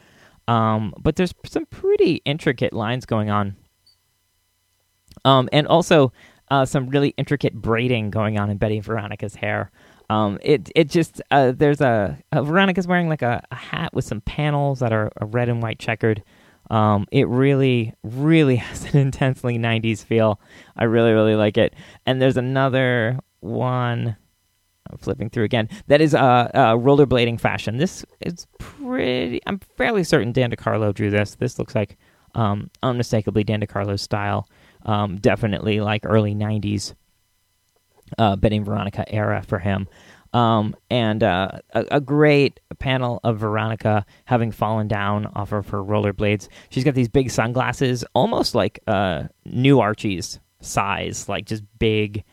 um, 0.48 0.94
but 1.00 1.16
there's 1.16 1.34
some 1.46 1.66
pretty 1.68 2.22
intricate 2.26 2.74
lines 2.74 3.06
going 3.06 3.30
on. 3.30 3.56
Um, 5.28 5.50
and 5.52 5.68
also 5.68 6.14
uh, 6.50 6.64
some 6.64 6.88
really 6.88 7.10
intricate 7.18 7.54
braiding 7.54 8.12
going 8.12 8.40
on 8.40 8.50
in 8.50 8.56
Betty 8.56 8.80
Veronica's 8.80 9.36
hair. 9.36 9.72
Um, 10.10 10.40
it 10.42 10.72
it 10.74 10.90
just 10.90 11.22
uh, 11.32 11.52
there's 11.52 11.82
a, 11.82 12.18
a, 12.32 12.42
Veronica's 12.42 12.88
wearing 12.88 13.10
like 13.10 13.22
a, 13.22 13.44
a, 13.52 13.56
hat 13.56 13.94
with 13.94 14.06
some 14.06 14.22
panels 14.22 14.80
that 14.80 14.94
are 14.94 15.12
red 15.22 15.50
and 15.50 15.62
white 15.62 15.80
checkered. 15.80 16.24
Um, 16.72 17.08
it 17.12 17.28
really 17.28 17.94
really 18.04 18.56
has 18.68 18.86
an 18.94 19.02
intensely 19.02 19.58
90s 19.58 20.02
feel. 20.02 20.40
I 20.78 20.86
really 20.86 21.12
really 21.12 21.36
like 21.36 21.58
it. 21.58 21.74
And 22.06 22.22
there's 22.22 22.38
another 22.38 23.20
one. 23.42 24.16
I'm 24.90 24.98
flipping 25.00 25.30
through 25.30 25.44
again. 25.44 25.68
That 25.88 26.00
is 26.00 26.16
uh, 26.16 26.50
uh, 26.54 26.76
rollerblading 26.76 27.42
fashion. 27.42 27.76
This 27.76 28.06
is 28.22 28.48
pretty. 28.60 29.42
I'm 29.46 29.60
fairly 29.76 30.06
certain 30.06 30.32
Dan 30.32 30.52
DeCarlo 30.52 30.94
drew 30.94 31.10
this. 31.10 31.36
This 31.36 31.60
looks 31.60 31.76
like 31.76 31.98
um, 32.34 32.70
unmistakably 32.82 33.44
Dan 33.44 33.60
DeCarlo's 33.60 34.02
style. 34.02 34.48
Um, 34.88 35.18
definitely 35.18 35.82
like 35.82 36.06
early 36.06 36.34
90s 36.34 36.96
uh, 38.18 38.36
Betty 38.36 38.60
Veronica 38.60 39.12
era 39.14 39.44
for 39.46 39.60
him. 39.60 39.88
Um, 40.34 40.76
and 40.90 41.24
uh, 41.24 41.52
a, 41.72 41.86
a, 41.92 42.02
great 42.02 42.60
panel 42.80 43.20
of 43.24 43.40
Veronica 43.40 44.06
having 44.26 44.52
fallen 44.52 44.88
down 44.88 45.26
off 45.26 45.54
of 45.54 45.70
her 45.70 45.84
rollerblades. 45.84 46.50
She's 46.70 46.84
got 46.84 46.96
these 46.96 47.08
big 47.08 47.32
sunglasses, 47.32 48.04
almost 48.14 48.54
like 48.54 48.80
uh, 48.88 49.24
new 49.46 49.80
Archie's 49.80 50.40
size, 50.60 51.30
like 51.30 51.46
just 51.46 51.64
big, 51.80 52.24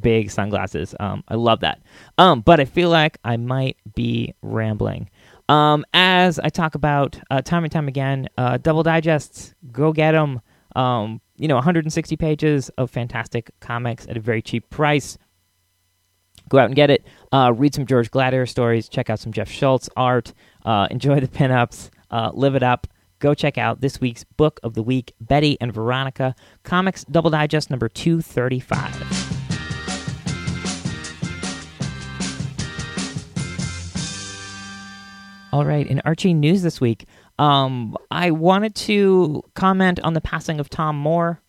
big 0.00 0.30
sunglasses. 0.30 0.94
Um, 0.98 1.24
I 1.28 1.34
love 1.34 1.60
that. 1.60 1.82
Um, 2.16 2.40
but 2.40 2.58
I 2.58 2.64
feel 2.64 2.88
like 2.88 3.18
I 3.22 3.36
might 3.36 3.76
be 3.94 4.34
rambling. 4.40 5.10
Um, 5.48 5.84
as 5.92 6.38
I 6.38 6.48
talk 6.48 6.74
about 6.74 7.20
uh, 7.30 7.42
time 7.42 7.64
and 7.64 7.72
time 7.72 7.86
again, 7.86 8.28
uh, 8.38 8.56
double 8.56 8.82
digests, 8.82 9.54
go 9.70 9.92
get 9.92 10.12
them. 10.12 10.40
Um, 10.74 11.20
you 11.36 11.48
know, 11.48 11.56
160 11.56 12.16
pages 12.16 12.68
of 12.70 12.90
fantastic 12.90 13.50
comics 13.60 14.06
at 14.08 14.16
a 14.16 14.20
very 14.20 14.42
cheap 14.42 14.68
price. 14.70 15.18
Go 16.48 16.58
out 16.58 16.66
and 16.66 16.74
get 16.74 16.90
it. 16.90 17.06
Uh, 17.30 17.52
read 17.54 17.74
some 17.74 17.86
George 17.86 18.10
Gladir 18.10 18.48
stories. 18.48 18.88
Check 18.88 19.10
out 19.10 19.18
some 19.18 19.32
Jeff 19.32 19.50
Shultz 19.50 19.88
art. 19.96 20.32
Uh, 20.64 20.88
enjoy 20.90 21.20
the 21.20 21.28
pinups. 21.28 21.90
Uh, 22.10 22.30
live 22.34 22.54
it 22.54 22.62
up. 22.62 22.86
Go 23.20 23.34
check 23.34 23.56
out 23.56 23.80
this 23.80 24.00
week's 24.00 24.24
book 24.24 24.58
of 24.64 24.74
the 24.74 24.82
week, 24.82 25.14
Betty 25.20 25.56
and 25.60 25.72
Veronica, 25.72 26.34
Comics 26.64 27.04
Double 27.04 27.30
Digest 27.30 27.70
number 27.70 27.88
235. 27.88 29.32
All 35.52 35.64
right, 35.64 35.86
in 35.86 36.00
Archie 36.04 36.34
news 36.34 36.62
this 36.62 36.80
week, 36.80 37.06
um, 37.42 37.96
I 38.08 38.30
wanted 38.30 38.76
to 38.76 39.42
comment 39.54 39.98
on 40.04 40.14
the 40.14 40.20
passing 40.20 40.60
of 40.60 40.70
Tom 40.70 40.94
Moore, 40.94 41.40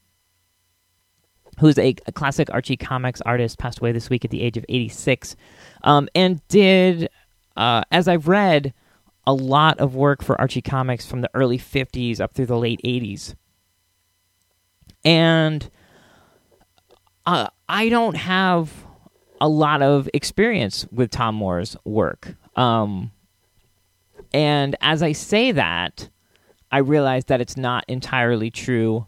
who's 1.59 1.77
a, 1.77 1.95
a, 2.07 2.11
classic 2.11 2.49
Archie 2.51 2.77
comics 2.77 3.21
artist, 3.21 3.59
passed 3.59 3.77
away 3.77 3.91
this 3.91 4.09
week 4.09 4.25
at 4.25 4.31
the 4.31 4.41
age 4.41 4.57
of 4.57 4.65
86, 4.67 5.35
um, 5.83 6.09
and 6.15 6.41
did, 6.47 7.09
uh, 7.55 7.83
as 7.91 8.07
I've 8.07 8.27
read, 8.27 8.73
a 9.27 9.35
lot 9.35 9.79
of 9.79 9.93
work 9.93 10.23
for 10.23 10.39
Archie 10.41 10.63
comics 10.63 11.05
from 11.05 11.21
the 11.21 11.29
early 11.35 11.59
50s 11.59 12.19
up 12.19 12.33
through 12.33 12.47
the 12.47 12.57
late 12.57 12.81
80s. 12.83 13.35
And 15.05 15.69
uh, 17.27 17.49
I 17.69 17.89
don't 17.89 18.17
have 18.17 18.73
a 19.39 19.47
lot 19.47 19.83
of 19.83 20.09
experience 20.11 20.87
with 20.91 21.11
Tom 21.11 21.35
Moore's 21.35 21.77
work. 21.85 22.33
Um, 22.55 23.11
and 24.33 24.75
as 24.81 25.03
I 25.03 25.11
say 25.11 25.51
that, 25.51 26.09
I 26.71 26.79
realize 26.79 27.25
that 27.25 27.39
it's 27.39 27.55
not 27.55 27.85
entirely 27.87 28.49
true. 28.49 29.07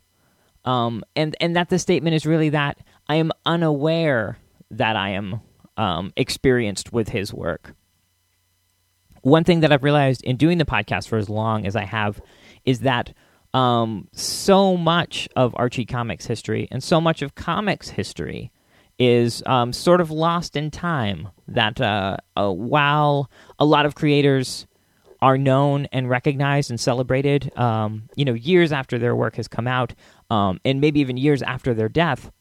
Um, 0.66 1.04
and, 1.16 1.36
and 1.40 1.56
that 1.56 1.70
the 1.70 1.80
statement 1.80 2.16
is 2.16 2.26
really 2.26 2.50
that 2.50 2.78
I 3.08 3.16
am 3.16 3.32
unaware 3.46 4.38
that 4.72 4.96
I 4.96 5.10
am 5.10 5.42
um, 5.78 6.14
experienced 6.16 6.94
with 6.94 7.10
his 7.10 7.34
work. 7.34 7.76
One 9.22 9.44
thing 9.44 9.62
that 9.62 9.72
I've 9.72 9.84
realized 9.84 10.24
in 10.24 10.38
doing 10.38 10.60
the 10.60 10.66
podcast 10.66 11.08
for 11.08 11.18
as 11.18 11.30
long 11.30 11.66
as 11.66 11.76
I 11.76 11.86
have 11.86 12.22
is 12.66 12.82
that 12.82 13.14
um, 13.54 14.08
so 14.12 14.78
much 14.78 15.28
of 15.36 15.56
Archie 15.58 15.86
Comics 15.86 16.26
history 16.26 16.68
and 16.72 16.84
so 16.84 17.00
much 17.02 17.22
of 17.22 17.36
comics 17.36 17.90
history 17.90 18.52
is 19.00 19.42
um, 19.46 19.74
sort 19.74 20.02
of 20.02 20.12
lost 20.12 20.56
in 20.56 20.70
time. 20.70 21.30
That 21.48 21.82
uh, 21.82 22.18
uh, 22.36 22.52
while 22.52 23.30
a 23.58 23.66
lot 23.66 23.86
of 23.86 23.96
creators 23.96 24.68
are 25.26 25.40
known 25.40 25.88
and 25.92 26.08
recognized 26.08 26.70
and 26.70 26.80
celebrated, 26.80 27.52
um, 27.58 28.04
you 28.16 28.24
know, 28.24 28.36
years 28.36 28.72
after 28.72 29.00
their 29.00 29.16
work 29.16 29.38
has 29.38 29.48
come 29.48 29.68
out, 29.68 29.92
um, 30.30 30.60
and 30.64 30.80
maybe 30.80 31.00
even 31.00 31.18
years 31.18 31.42
after 31.42 31.74
their 31.74 31.90
death, 31.90 32.32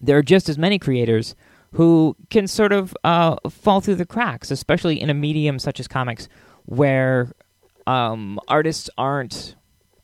there 0.00 0.18
are 0.18 0.22
just 0.22 0.48
as 0.48 0.58
many 0.58 0.80
creators 0.80 1.36
who 1.74 2.16
can 2.28 2.48
sort 2.48 2.72
of 2.72 2.96
uh, 3.04 3.36
fall 3.48 3.80
through 3.80 3.94
the 3.94 4.04
cracks, 4.04 4.50
especially 4.50 5.00
in 5.00 5.10
a 5.10 5.14
medium 5.14 5.60
such 5.60 5.78
as 5.78 5.86
comics, 5.86 6.28
where 6.64 7.30
um, 7.86 8.40
artists 8.48 8.90
aren't 8.98 9.54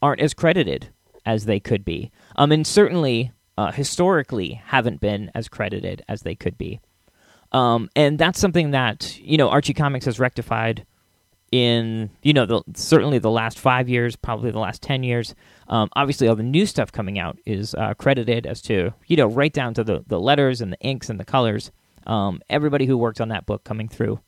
aren't 0.01 0.21
as 0.21 0.35
credited 0.35 0.91
as 1.27 1.47
they 1.47 1.59
could 1.59 1.85
be, 1.85 2.13
um, 2.37 2.53
and 2.53 2.65
certainly 2.65 3.33
uh, 3.59 3.73
historically 3.73 4.53
haven't 4.67 5.01
been 5.01 5.33
as 5.35 5.49
credited 5.49 6.01
as 6.09 6.23
they 6.23 6.37
could 6.37 6.57
be. 6.57 6.79
Um, 7.51 7.91
and 7.97 8.21
that's 8.21 8.39
something 8.39 8.71
that 8.71 9.19
you 9.19 9.37
know 9.37 9.49
Archie 9.49 9.75
Comics 9.75 10.05
has 10.05 10.21
rectified 10.21 10.87
in 11.53 12.11
you 12.23 12.33
know 12.33 12.47
the, 12.47 12.63
certainly 12.75 13.19
the 13.19 13.31
last 13.31 13.59
five 13.59 13.89
years, 13.89 14.17
probably 14.17 14.51
the 14.51 14.59
last 14.59 14.83
ten 14.83 15.03
years. 15.03 15.35
Um, 15.69 15.89
obviously, 15.95 16.29
all 16.29 16.37
the 16.37 16.43
new 16.43 16.67
stuff 16.67 16.93
coming 16.93 17.19
out 17.19 17.39
is 17.47 17.75
uh, 17.75 17.95
credited 17.95 18.47
as 18.47 18.63
to 18.63 18.93
you 19.07 19.17
know 19.17 19.27
right 19.27 19.53
down 19.53 19.75
to 19.75 19.85
the 19.85 20.05
the 20.07 20.21
letters 20.21 20.61
and 20.61 20.73
the 20.73 20.81
inks 20.81 21.11
and 21.11 21.19
the 21.19 21.25
colors. 21.25 21.71
Um, 22.07 22.41
everybody 22.49 22.87
who 22.87 22.97
worked 22.97 23.21
on 23.21 23.29
that 23.29 23.47
book 23.47 23.65
coming 23.65 23.89
through. 23.89 24.21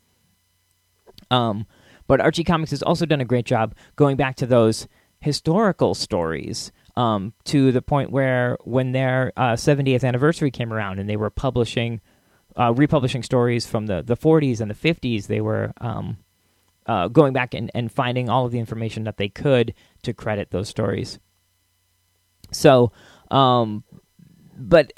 Um, 1.31 1.65
but 2.07 2.21
Archie 2.21 2.43
Comics 2.43 2.71
has 2.71 2.83
also 2.83 3.05
done 3.05 3.21
a 3.21 3.25
great 3.25 3.45
job 3.45 3.75
going 3.95 4.17
back 4.17 4.35
to 4.37 4.45
those 4.45 4.87
historical 5.19 5.95
stories 5.95 6.71
um, 6.95 7.33
to 7.45 7.71
the 7.71 7.81
point 7.81 8.11
where 8.11 8.57
when 8.63 8.91
their 8.91 9.31
uh, 9.35 9.53
70th 9.53 10.03
anniversary 10.03 10.51
came 10.51 10.71
around 10.71 10.99
and 10.99 11.09
they 11.09 11.15
were 11.15 11.29
publishing, 11.29 12.01
uh, 12.59 12.73
republishing 12.73 13.23
stories 13.23 13.65
from 13.65 13.87
the, 13.87 14.03
the 14.03 14.17
40s 14.17 14.59
and 14.59 14.69
the 14.69 14.75
50s, 14.75 15.27
they 15.27 15.41
were 15.41 15.73
um, 15.81 16.17
uh, 16.85 17.07
going 17.07 17.33
back 17.33 17.53
and, 17.53 17.71
and 17.73 17.91
finding 17.91 18.29
all 18.29 18.45
of 18.45 18.51
the 18.51 18.59
information 18.59 19.03
that 19.03 19.17
they 19.17 19.29
could 19.29 19.73
to 20.01 20.13
credit 20.13 20.51
those 20.51 20.69
stories. 20.69 21.19
So, 22.51 22.91
um, 23.31 23.83
but 24.57 24.91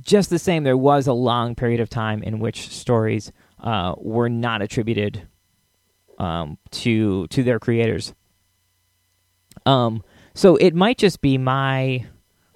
just 0.00 0.30
the 0.30 0.38
same, 0.38 0.64
there 0.64 0.76
was 0.76 1.06
a 1.06 1.12
long 1.12 1.54
period 1.54 1.80
of 1.80 1.88
time 1.88 2.22
in 2.22 2.40
which 2.40 2.68
stories 2.68 3.32
uh, 3.60 3.94
were 3.98 4.28
not 4.28 4.62
attributed 4.62 5.26
um, 6.18 6.58
to 6.70 7.26
to 7.28 7.42
their 7.42 7.58
creators. 7.58 8.14
Um, 9.66 10.02
so 10.34 10.56
it 10.56 10.74
might 10.74 10.98
just 10.98 11.20
be 11.20 11.38
my 11.38 12.06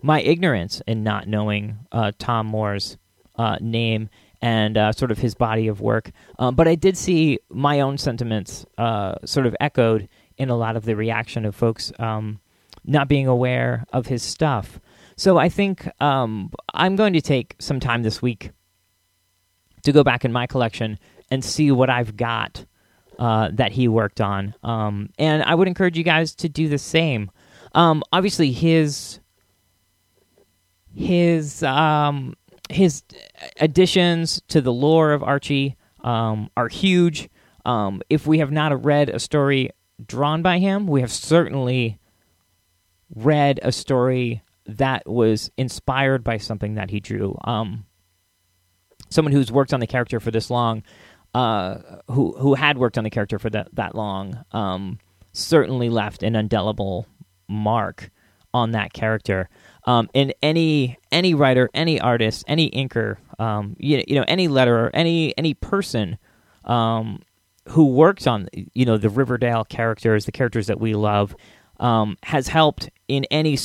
my 0.03 0.21
ignorance 0.21 0.83
in 0.87 1.03
not 1.03 1.27
knowing 1.27 1.79
uh, 1.91 2.13
Tom 2.19 2.47
Moore's 2.47 2.99
uh, 3.37 3.57
name 3.61 4.09
and 4.45 4.77
uh, 4.77 4.93
sort 4.93 5.11
of 5.11 5.17
his 5.17 5.35
body 5.35 5.69
of 5.69 5.81
work. 5.81 6.11
Um, 6.39 6.55
but 6.55 6.69
I 6.69 6.75
did 6.75 6.99
see 6.99 7.39
my 7.49 7.81
own 7.81 7.97
sentiments 7.97 8.67
uh, 8.77 9.15
sort 9.25 9.47
of 9.47 9.57
echoed 9.59 10.07
in 10.37 10.51
a 10.51 10.57
lot 10.57 10.77
of 10.77 10.85
the 10.85 10.95
reaction 10.95 11.47
of 11.47 11.57
folks 11.57 11.91
um, 11.99 12.41
not 12.85 13.09
being 13.09 13.27
aware 13.27 13.87
of 13.95 14.07
his 14.07 14.23
stuff. 14.23 14.79
So 15.17 15.39
I 15.39 15.49
think 15.49 15.89
um, 15.99 16.51
I'm 16.75 16.95
going 16.95 17.15
to 17.15 17.23
take 17.23 17.57
some 17.59 17.81
time 17.81 18.03
this 18.03 18.21
week 18.21 18.51
to 19.85 19.93
go 19.93 20.05
back 20.05 20.27
in 20.27 20.33
my 20.33 20.47
collection 20.47 20.99
and 21.31 21.43
see 21.43 21.71
what 21.71 21.89
I've 21.89 22.15
got 22.15 22.67
uh, 23.19 23.49
that 23.55 23.73
he 23.73 23.89
worked 23.89 24.21
on. 24.21 24.55
Um, 24.63 25.09
and 25.19 25.43
I 25.43 25.55
would 25.55 25.69
encourage 25.69 25.97
you 25.97 26.05
guys 26.05 26.35
to 26.35 26.51
do 26.51 26.69
the 26.69 26.77
same. 26.77 27.31
Um, 27.73 28.03
obviously, 28.13 28.53
his 28.53 29.21
his 30.95 31.63
um, 31.63 32.35
his 32.71 33.03
additions 33.61 34.43
to 34.49 34.61
the 34.61 34.73
lore 34.73 35.13
of 35.13 35.23
Archie 35.23 35.77
um, 36.03 36.51
are 36.57 36.69
huge. 36.69 37.29
Um, 37.65 38.03
if 38.11 38.27
we 38.27 38.39
have 38.39 38.53
not 38.53 38.85
read 38.85 39.09
a 39.09 39.19
story 39.19 39.71
drawn 40.05 40.43
by 40.43 40.59
him, 40.59 40.87
we 40.87 41.01
have 41.01 41.13
certainly 41.13 41.99
read 43.15 43.61
a 43.63 43.73
story 43.73 44.43
that 44.67 45.09
was 45.09 45.51
inspired 45.57 46.25
by 46.25 46.39
something 46.39 46.75
that 46.75 46.91
he 46.91 47.01
drew. 47.01 47.39
Um, 47.45 47.87
someone 49.11 49.33
who's 49.33 49.53
worked 49.53 49.75
on 49.75 49.81
the 49.81 49.87
character 49.87 50.21
for 50.21 50.31
this 50.31 50.51
long, 50.51 50.83
uh, 51.35 51.79
who 52.11 52.33
who 52.39 52.55
had 52.55 52.79
worked 52.79 52.97
on 52.97 53.05
the 53.05 53.11
character 53.11 53.39
for 53.39 53.51
that 53.51 53.69
that 53.75 53.95
long, 53.95 54.45
um, 54.53 54.99
certainly 55.33 55.89
left 55.89 56.23
an 56.23 56.35
indelible 56.37 57.07
mark 57.49 58.11
on 58.55 58.71
that 58.71 58.93
character. 58.93 59.51
Um, 59.85 60.09
and 60.15 60.33
any 60.43 60.97
any 61.13 61.35
writer, 61.35 61.69
any 61.75 62.01
artist, 62.01 62.45
any 62.49 62.71
inker, 62.71 63.17
um, 63.39 63.77
you, 63.79 64.03
you 64.07 64.15
know, 64.15 64.25
any 64.27 64.49
letterer, 64.49 64.91
any 64.95 65.37
any 65.37 65.53
person 65.53 66.17
um, 66.65 67.21
who 67.69 67.87
worked 67.87 68.27
on 68.27 68.49
you 68.73 68.87
know 68.87 68.97
the 68.97 69.11
Riverdale 69.11 69.65
characters, 69.65 70.25
the 70.25 70.33
characters 70.33 70.69
that 70.69 70.81
we 70.81 70.95
love, 70.95 71.37
um, 71.81 72.17
has 72.23 72.49
helped 72.49 72.89
in 73.09 73.25
any 73.31 73.59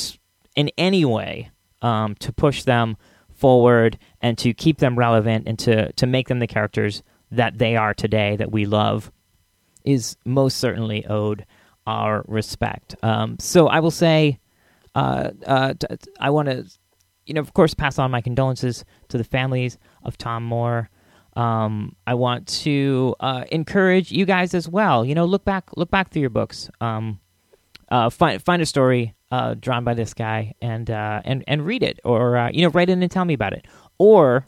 in 0.55 0.72
any 0.77 1.05
way 1.05 1.51
um, 1.81 2.15
to 2.15 2.34
push 2.34 2.63
them 2.63 2.98
forward 3.34 3.98
and 4.22 4.38
to 4.39 4.53
keep 4.53 4.79
them 4.79 5.00
relevant 5.00 5.48
and 5.48 5.58
to 5.60 5.93
to 5.93 6.05
make 6.05 6.27
them 6.27 6.39
the 6.39 6.48
characters 6.48 7.03
that 7.31 7.60
they 7.60 7.77
are 7.77 7.93
today 7.93 8.36
that 8.36 8.51
we 8.51 8.65
love 8.65 9.12
is 9.86 10.17
most 10.25 10.58
certainly 10.58 11.05
owed 11.05 11.46
our 11.88 12.24
respect. 12.27 12.96
Um, 13.01 13.38
so 13.39 13.67
I 13.67 13.79
will 13.79 13.91
say, 13.91 14.39
uh, 14.96 15.31
uh, 15.46 15.74
want 16.29 16.50
to, 16.50 16.65
you 17.25 17.34
know, 17.34 17.41
of 17.41 17.53
course, 17.53 17.74
pass 17.74 18.00
on 18.00 18.12
my 18.12 18.22
condolences 18.22 18.86
to 19.10 19.17
the 19.17 19.24
families 19.24 19.77
of 20.03 20.17
Tom 20.17 20.43
Moore. 20.43 20.89
Um, 21.36 21.96
I 22.08 22.15
want 22.15 22.48
to 22.63 23.15
uh, 23.19 23.46
encourage 23.51 24.12
you 24.12 24.25
guys 24.25 24.53
as 24.53 24.67
well. 24.67 25.05
You 25.05 25.15
know, 25.15 25.25
look 25.25 25.46
back, 25.46 25.69
look 25.77 25.91
back 25.91 26.12
through 26.12 26.22
your 26.22 26.29
books. 26.29 26.69
Um, 26.81 27.19
uh, 27.89 28.10
find 28.10 28.41
find 28.41 28.62
a 28.62 28.65
story 28.65 29.15
uh, 29.31 29.55
drawn 29.55 29.84
by 29.84 29.93
this 29.93 30.13
guy 30.13 30.53
and 30.62 30.89
uh, 30.89 31.22
and 31.25 31.43
and 31.48 31.65
read 31.65 31.84
it, 31.84 32.00
or 32.03 32.38
uh, 32.38 32.50
you 32.51 32.62
know, 32.63 32.69
write 32.69 32.89
in 32.89 33.01
and 33.01 33.12
tell 33.12 33.25
me 33.25 33.34
about 33.34 33.53
it. 33.53 33.65
Or 33.98 34.48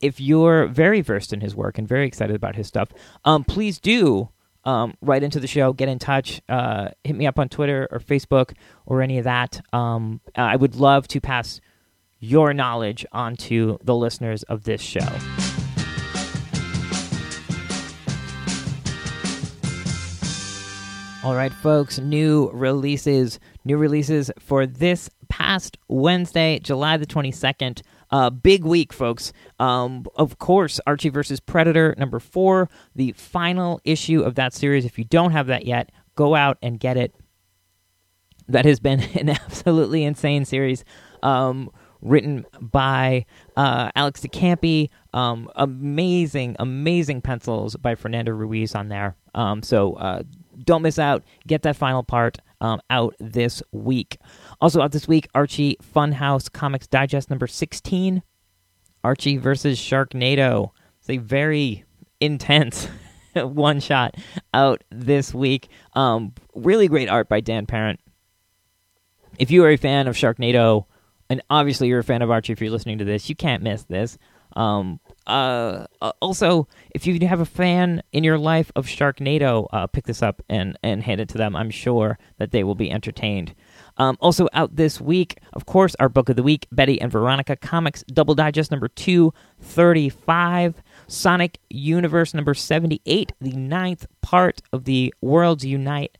if 0.00 0.20
you're 0.20 0.66
very 0.66 1.00
versed 1.00 1.32
in 1.32 1.40
his 1.40 1.54
work 1.54 1.78
and 1.78 1.88
very 1.88 2.06
excited 2.06 2.36
about 2.36 2.56
his 2.56 2.66
stuff, 2.66 2.88
um, 3.24 3.44
please 3.44 3.78
do 3.78 4.28
um, 4.64 4.94
write 5.00 5.22
into 5.22 5.40
the 5.40 5.46
show, 5.46 5.72
get 5.72 5.88
in 5.88 5.98
touch, 5.98 6.40
uh, 6.48 6.88
hit 7.04 7.16
me 7.16 7.26
up 7.26 7.38
on 7.38 7.48
Twitter 7.48 7.88
or 7.90 7.98
Facebook 7.98 8.54
or 8.86 9.02
any 9.02 9.18
of 9.18 9.24
that. 9.24 9.60
Um, 9.72 10.20
I 10.34 10.56
would 10.56 10.74
love 10.74 11.06
to 11.08 11.20
pass 11.20 11.60
your 12.18 12.54
knowledge 12.54 13.04
onto 13.12 13.78
the 13.82 13.94
listeners 13.94 14.42
of 14.44 14.64
this 14.64 14.80
show. 14.80 15.06
All 21.24 21.34
right, 21.34 21.52
folks, 21.52 21.98
new 21.98 22.50
releases. 22.52 23.40
New 23.64 23.78
releases 23.78 24.30
for 24.38 24.66
this 24.66 25.08
past 25.30 25.78
Wednesday, 25.88 26.58
July 26.58 26.98
the 26.98 27.06
22nd. 27.06 27.80
Uh, 28.14 28.30
big 28.30 28.64
week, 28.64 28.92
folks. 28.92 29.32
Um, 29.58 30.06
of 30.14 30.38
course, 30.38 30.78
Archie 30.86 31.08
versus 31.08 31.40
Predator 31.40 31.96
number 31.98 32.20
four, 32.20 32.70
the 32.94 33.10
final 33.10 33.80
issue 33.82 34.22
of 34.22 34.36
that 34.36 34.52
series. 34.52 34.84
If 34.84 35.00
you 35.00 35.04
don't 35.04 35.32
have 35.32 35.48
that 35.48 35.66
yet, 35.66 35.90
go 36.14 36.36
out 36.36 36.56
and 36.62 36.78
get 36.78 36.96
it. 36.96 37.12
That 38.46 38.66
has 38.66 38.78
been 38.78 39.00
an 39.18 39.30
absolutely 39.30 40.04
insane 40.04 40.44
series. 40.44 40.84
Um, 41.24 41.72
written 42.02 42.46
by 42.60 43.26
uh, 43.56 43.90
Alex 43.96 44.20
de 44.20 44.28
Campi. 44.28 44.92
Um, 45.12 45.50
amazing, 45.56 46.54
amazing 46.60 47.20
pencils 47.20 47.74
by 47.74 47.96
Fernando 47.96 48.30
Ruiz 48.30 48.76
on 48.76 48.90
there. 48.90 49.16
Um, 49.34 49.60
so 49.60 49.94
uh, 49.94 50.22
don't 50.62 50.82
miss 50.82 51.00
out. 51.00 51.24
Get 51.48 51.62
that 51.62 51.74
final 51.74 52.04
part 52.04 52.38
um, 52.60 52.80
out 52.90 53.16
this 53.18 53.60
week. 53.72 54.18
Also 54.60 54.80
out 54.80 54.92
this 54.92 55.08
week, 55.08 55.28
Archie 55.34 55.76
Funhouse 55.94 56.50
Comics 56.50 56.86
Digest 56.86 57.30
number 57.30 57.46
16. 57.46 58.22
Archie 59.02 59.36
versus 59.36 59.78
Sharknado. 59.78 60.70
It's 61.00 61.10
a 61.10 61.18
very 61.18 61.84
intense 62.20 62.88
one 63.34 63.80
shot 63.80 64.16
out 64.54 64.82
this 64.90 65.34
week. 65.34 65.68
Um, 65.94 66.32
really 66.54 66.88
great 66.88 67.08
art 67.08 67.28
by 67.28 67.40
Dan 67.40 67.66
Parent. 67.66 68.00
If 69.38 69.50
you 69.50 69.64
are 69.64 69.70
a 69.70 69.76
fan 69.76 70.06
of 70.08 70.16
Sharknado, 70.16 70.86
and 71.28 71.42
obviously 71.50 71.88
you're 71.88 72.00
a 72.00 72.04
fan 72.04 72.22
of 72.22 72.30
Archie 72.30 72.52
if 72.52 72.60
you're 72.60 72.70
listening 72.70 72.98
to 72.98 73.04
this, 73.04 73.28
you 73.28 73.34
can't 73.34 73.62
miss 73.62 73.84
this. 73.84 74.18
Um, 74.56 75.00
uh, 75.26 75.86
uh, 76.00 76.12
also, 76.20 76.68
if 76.94 77.06
you 77.06 77.26
have 77.26 77.40
a 77.40 77.46
fan 77.46 78.02
in 78.12 78.24
your 78.24 78.38
life 78.38 78.70
of 78.76 78.86
Sharknado, 78.86 79.66
uh, 79.72 79.86
pick 79.86 80.06
this 80.06 80.22
up 80.22 80.42
and, 80.48 80.78
and 80.82 81.02
hand 81.02 81.20
it 81.20 81.28
to 81.30 81.38
them. 81.38 81.56
I'm 81.56 81.70
sure 81.70 82.18
that 82.38 82.52
they 82.52 82.62
will 82.62 82.74
be 82.74 82.90
entertained. 82.90 83.54
Um, 83.96 84.16
also 84.20 84.48
out 84.52 84.74
this 84.74 85.00
week, 85.00 85.38
of 85.52 85.66
course, 85.66 85.94
our 86.00 86.08
book 86.08 86.28
of 86.28 86.36
the 86.36 86.42
week, 86.42 86.66
Betty 86.72 87.00
and 87.00 87.12
Veronica 87.12 87.54
Comics 87.54 88.02
Double 88.04 88.34
Digest 88.34 88.70
number 88.70 88.88
235, 88.88 90.82
Sonic 91.06 91.58
Universe 91.70 92.34
number 92.34 92.54
78, 92.54 93.32
the 93.40 93.52
ninth 93.52 94.06
part 94.20 94.60
of 94.72 94.84
the 94.84 95.14
Worlds 95.20 95.64
Unite 95.64 96.18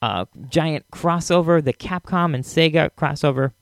uh, 0.00 0.26
giant 0.48 0.88
crossover, 0.92 1.62
the 1.64 1.72
Capcom 1.72 2.34
and 2.34 2.44
Sega 2.44 2.90
crossover 2.90 3.52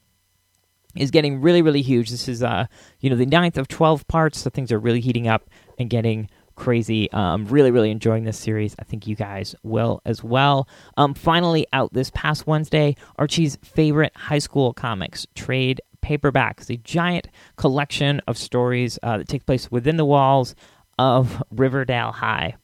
is 0.94 1.10
getting 1.10 1.40
really, 1.40 1.62
really 1.62 1.82
huge. 1.82 2.10
This 2.10 2.28
is, 2.28 2.42
uh, 2.42 2.66
you 3.00 3.10
know, 3.10 3.16
the 3.16 3.26
ninth 3.26 3.58
of 3.58 3.68
12 3.68 4.06
parts, 4.08 4.40
so 4.40 4.50
things 4.50 4.72
are 4.72 4.78
really 4.78 5.00
heating 5.00 5.28
up 5.28 5.48
and 5.78 5.90
getting 5.90 6.28
crazy. 6.56 7.10
Um, 7.12 7.22
I'm 7.22 7.46
really, 7.46 7.70
really 7.70 7.90
enjoying 7.90 8.24
this 8.24 8.38
series. 8.38 8.74
I 8.78 8.84
think 8.84 9.06
you 9.06 9.14
guys 9.14 9.54
will 9.62 10.00
as 10.04 10.24
well. 10.24 10.68
Um, 10.96 11.14
finally, 11.14 11.66
out 11.72 11.92
this 11.92 12.10
past 12.10 12.46
Wednesday, 12.46 12.96
Archie's 13.16 13.56
favorite 13.62 14.12
high 14.16 14.38
school 14.40 14.72
comics 14.72 15.26
trade 15.34 15.80
paperbacks, 16.02 16.70
a 16.70 16.76
giant 16.76 17.28
collection 17.56 18.20
of 18.26 18.38
stories 18.38 18.98
uh, 19.02 19.18
that 19.18 19.28
take 19.28 19.46
place 19.46 19.70
within 19.70 19.96
the 19.96 20.04
walls 20.04 20.54
of 20.98 21.42
Riverdale 21.50 22.12
High. 22.12 22.56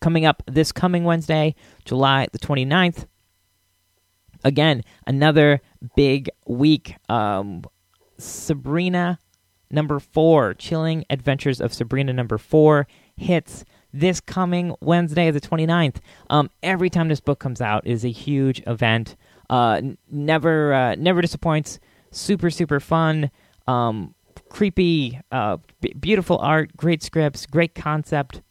Coming 0.00 0.24
up 0.24 0.42
this 0.46 0.72
coming 0.72 1.04
Wednesday, 1.04 1.54
July 1.84 2.26
the 2.32 2.38
29th, 2.38 3.06
again, 4.44 4.82
another 5.06 5.60
big 5.94 6.28
week. 6.46 6.96
Um, 7.08 7.64
Sabrina 8.18 9.18
number 9.72 9.98
four, 9.98 10.54
Chilling 10.54 11.04
Adventures 11.10 11.60
of 11.60 11.72
Sabrina 11.72 12.12
number 12.12 12.38
four 12.38 12.86
hits 13.16 13.64
this 13.92 14.20
coming 14.20 14.74
Wednesday, 14.80 15.30
the 15.30 15.40
29th. 15.40 15.96
Um, 16.30 16.50
every 16.62 16.90
time 16.90 17.08
this 17.08 17.20
book 17.20 17.38
comes 17.38 17.60
out 17.60 17.86
is 17.86 18.04
a 18.04 18.10
huge 18.10 18.62
event. 18.66 19.16
Uh, 19.50 19.80
never, 20.10 20.72
uh, 20.72 20.94
never 20.94 21.20
disappoints. 21.20 21.78
Super, 22.10 22.50
super 22.50 22.80
fun. 22.80 23.30
Um, 23.66 24.14
creepy, 24.48 25.20
uh, 25.30 25.58
b- 25.80 25.94
beautiful 25.98 26.38
art, 26.38 26.76
great 26.76 27.02
scripts, 27.02 27.46
great 27.46 27.74
concept. 27.74 28.42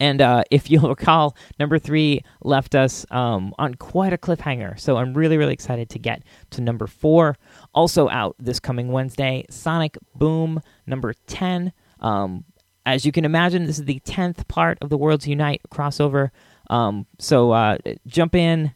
And 0.00 0.20
uh, 0.20 0.44
if 0.50 0.70
you'll 0.70 0.88
recall, 0.96 1.36
number 1.58 1.78
three 1.78 2.22
left 2.42 2.74
us 2.74 3.04
um, 3.10 3.54
on 3.58 3.74
quite 3.74 4.12
a 4.12 4.18
cliffhanger. 4.18 4.78
So 4.78 4.96
I'm 4.96 5.14
really, 5.14 5.36
really 5.36 5.52
excited 5.52 5.88
to 5.90 5.98
get 5.98 6.22
to 6.50 6.60
number 6.60 6.86
four. 6.86 7.36
Also 7.74 8.08
out 8.08 8.36
this 8.38 8.60
coming 8.60 8.92
Wednesday, 8.92 9.44
Sonic 9.50 9.98
Boom 10.14 10.60
number 10.86 11.14
10. 11.26 11.72
Um, 12.00 12.44
as 12.86 13.04
you 13.04 13.12
can 13.12 13.24
imagine, 13.24 13.66
this 13.66 13.78
is 13.78 13.84
the 13.84 14.00
10th 14.00 14.48
part 14.48 14.78
of 14.80 14.88
the 14.88 14.96
Worlds 14.96 15.26
Unite 15.26 15.60
crossover. 15.70 16.30
Um, 16.70 17.06
so 17.18 17.52
uh, 17.52 17.78
jump 18.06 18.34
in 18.34 18.72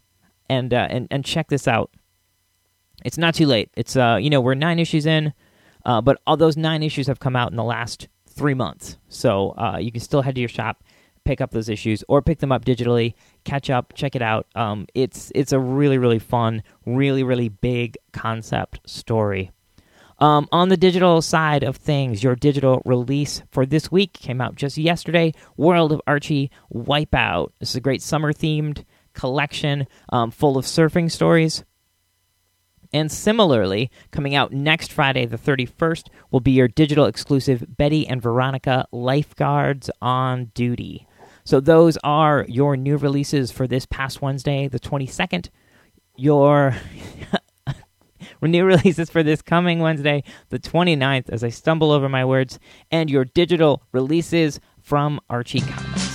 and, 0.50 0.74
uh, 0.74 0.88
and, 0.90 1.08
and 1.11 1.24
check 1.24 1.48
this 1.48 1.66
out. 1.66 1.90
It's 3.04 3.18
not 3.18 3.35
too 3.35 3.46
late. 3.46 3.70
It's, 3.74 3.96
uh, 3.96 4.18
you 4.20 4.30
know, 4.30 4.40
we're 4.40 4.54
nine 4.54 4.78
issues 4.78 5.06
in, 5.06 5.32
uh, 5.85 6.00
but 6.00 6.20
all 6.26 6.37
those 6.37 6.56
nine 6.56 6.82
issues 6.82 7.06
have 7.06 7.20
come 7.20 7.35
out 7.35 7.50
in 7.50 7.56
the 7.56 7.64
last 7.64 8.08
three 8.28 8.54
months. 8.54 8.96
So 9.08 9.50
uh, 9.50 9.78
you 9.80 9.90
can 9.90 10.00
still 10.00 10.22
head 10.22 10.35
to 10.35 10.40
your 10.40 10.48
shop 10.48 10.82
pick 11.24 11.40
up 11.40 11.50
those 11.50 11.68
issues 11.68 12.04
or 12.08 12.22
pick 12.22 12.38
them 12.38 12.52
up 12.52 12.64
digitally 12.64 13.14
catch 13.44 13.70
up 13.70 13.92
check 13.94 14.14
it 14.14 14.22
out. 14.22 14.46
Um, 14.54 14.87
it's 14.94 15.32
it's 15.35 15.52
a 15.52 15.58
really 15.58 15.98
really 15.98 16.18
fun 16.18 16.62
really 16.87 17.22
really 17.22 17.48
big 17.48 17.96
concept 18.12 18.80
story. 18.87 19.50
Um, 20.18 20.46
on 20.52 20.68
the 20.68 20.76
digital 20.76 21.20
side 21.20 21.64
of 21.64 21.76
things 21.76 22.22
your 22.22 22.37
digital 22.37 22.80
release 22.85 23.42
for 23.50 23.66
this 23.66 23.90
week 23.90 24.12
came 24.12 24.40
out 24.40 24.54
just 24.54 24.78
yesterday 24.78 25.32
world 25.56 25.92
of 25.92 26.00
archie 26.06 26.50
wipeout. 26.72 27.50
This 27.58 27.70
is 27.70 27.76
a 27.76 27.80
great 27.80 28.02
summer 28.02 28.32
themed 28.32 28.85
collection 29.14 29.87
um, 30.11 30.30
full 30.30 30.56
of 30.56 30.64
surfing 30.64 31.11
stories. 31.11 31.64
And 32.92 33.11
similarly, 33.11 33.90
coming 34.11 34.35
out 34.35 34.52
next 34.52 34.92
Friday, 34.92 35.24
the 35.24 35.38
31st, 35.38 36.08
will 36.30 36.40
be 36.40 36.52
your 36.52 36.68
digital 36.68 37.06
exclusive 37.06 37.64
Betty 37.76 38.06
and 38.06 38.20
Veronica 38.20 38.87
Lifeguards 38.92 39.90
on 40.02 40.46
Duty. 40.54 41.06
So 41.44 41.59
those 41.59 41.98
are 42.05 42.46
your 42.48 42.76
new 42.76 42.96
releases 42.96 43.50
for 43.50 43.66
this 43.66 43.85
past 43.87 44.22
Wednesday, 44.22 44.68
the 44.68 44.78
22nd. 44.78 45.48
Your 46.16 46.76
new 48.42 48.64
releases 48.64 49.11
for 49.11 49.22
this 49.22 49.42
coming 49.42 49.81
Wednesday, 49.81 50.22
the 50.50 50.61
29th, 50.61 51.31
as 51.31 51.42
I 51.42 51.48
stumble 51.48 51.90
over 51.90 52.09
my 52.09 52.24
words, 52.24 52.61
and 52.90 53.11
your 53.11 53.24
digital 53.24 53.83
releases 53.92 54.61
from 54.81 55.20
Archie 55.28 55.61
Comics. 55.61 56.12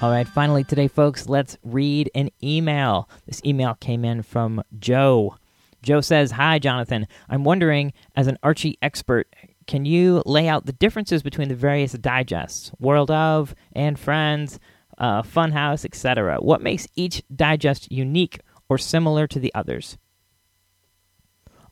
All 0.00 0.10
right, 0.10 0.28
finally 0.28 0.64
today, 0.64 0.88
folks, 0.88 1.28
let's 1.28 1.56
read 1.62 2.10
an 2.14 2.30
email. 2.42 3.08
This 3.26 3.40
email 3.44 3.74
came 3.74 4.04
in 4.04 4.22
from 4.22 4.62
Joe. 4.78 5.36
Joe 5.84 6.00
says, 6.00 6.32
Hi, 6.32 6.58
Jonathan. 6.58 7.06
I'm 7.28 7.44
wondering, 7.44 7.92
as 8.16 8.26
an 8.26 8.38
Archie 8.42 8.78
expert, 8.82 9.34
can 9.66 9.84
you 9.84 10.22
lay 10.26 10.48
out 10.48 10.66
the 10.66 10.72
differences 10.72 11.22
between 11.22 11.48
the 11.48 11.54
various 11.54 11.92
digests, 11.92 12.72
World 12.78 13.10
of 13.10 13.54
and 13.72 13.98
Friends, 13.98 14.58
uh, 14.98 15.22
Funhouse, 15.22 15.84
etc. 15.84 16.38
What 16.38 16.62
makes 16.62 16.88
each 16.96 17.22
digest 17.34 17.90
unique 17.92 18.40
or 18.68 18.78
similar 18.78 19.26
to 19.26 19.38
the 19.38 19.54
others? 19.54 19.98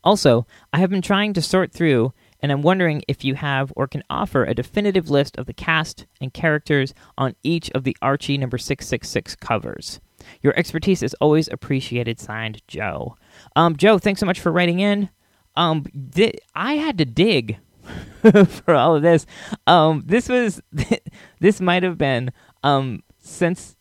Also, 0.03 0.45
I 0.73 0.79
have 0.79 0.89
been 0.89 1.01
trying 1.01 1.33
to 1.33 1.41
sort 1.41 1.71
through, 1.71 2.13
and 2.41 2.51
I'm 2.51 2.61
wondering 2.61 3.03
if 3.07 3.23
you 3.23 3.35
have 3.35 3.71
or 3.75 3.87
can 3.87 4.03
offer 4.09 4.43
a 4.43 4.53
definitive 4.53 5.09
list 5.09 5.37
of 5.37 5.45
the 5.45 5.53
cast 5.53 6.05
and 6.19 6.33
characters 6.33 6.93
on 7.17 7.35
each 7.41 7.71
of 7.71 7.83
the 7.83 7.95
Archie 8.01 8.37
number 8.37 8.57
666 8.57 9.35
covers. 9.37 10.01
Your 10.41 10.57
expertise 10.57 11.03
is 11.03 11.15
always 11.15 11.47
appreciated. 11.47 12.19
Signed, 12.19 12.61
Joe. 12.67 13.15
Um, 13.55 13.75
Joe, 13.75 13.97
thanks 13.97 14.19
so 14.19 14.25
much 14.25 14.39
for 14.39 14.51
writing 14.51 14.79
in. 14.79 15.09
Um, 15.55 15.85
th- 16.13 16.39
I 16.55 16.75
had 16.75 16.97
to 16.97 17.05
dig 17.05 17.57
for 18.47 18.73
all 18.73 18.95
of 18.95 19.01
this. 19.01 19.25
Um, 19.67 20.03
this 20.05 20.29
was 20.29 20.61
this 21.39 21.61
might 21.61 21.83
have 21.83 21.97
been 21.97 22.31
um 22.63 23.03
since. 23.19 23.75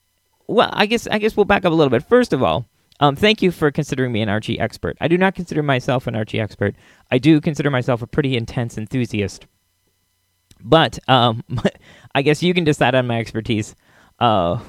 Well, 0.48 0.70
I 0.72 0.87
guess 0.87 1.07
I 1.07 1.18
guess 1.18 1.37
we'll 1.37 1.44
back 1.44 1.64
up 1.64 1.72
a 1.72 1.74
little 1.74 1.90
bit. 1.90 2.02
First 2.09 2.33
of 2.33 2.42
all, 2.42 2.66
um, 3.00 3.16
thank 3.16 3.42
you 3.42 3.50
for 3.50 3.70
considering 3.70 4.12
me 4.12 4.20
an 4.22 4.28
Archie 4.28 4.61
expert. 4.61 4.96
I 5.00 5.09
do 5.09 5.18
not 5.18 5.35
consider 5.35 5.62
myself 5.62 6.07
an 6.07 6.14
Archie 6.14 6.40
expert. 6.40 6.76
I 7.11 7.18
do 7.18 7.40
consider 7.40 7.70
myself 7.70 8.02
a 8.02 8.07
pretty 8.07 8.37
intense 8.37 8.76
enthusiast. 8.76 9.46
But 10.62 10.98
um, 11.09 11.42
I 12.14 12.22
guess 12.22 12.42
you 12.42 12.55
can 12.55 12.64
decide 12.64 12.94
on 12.94 13.07
my 13.07 13.18
expertise 13.18 13.74
uh, 14.20 14.61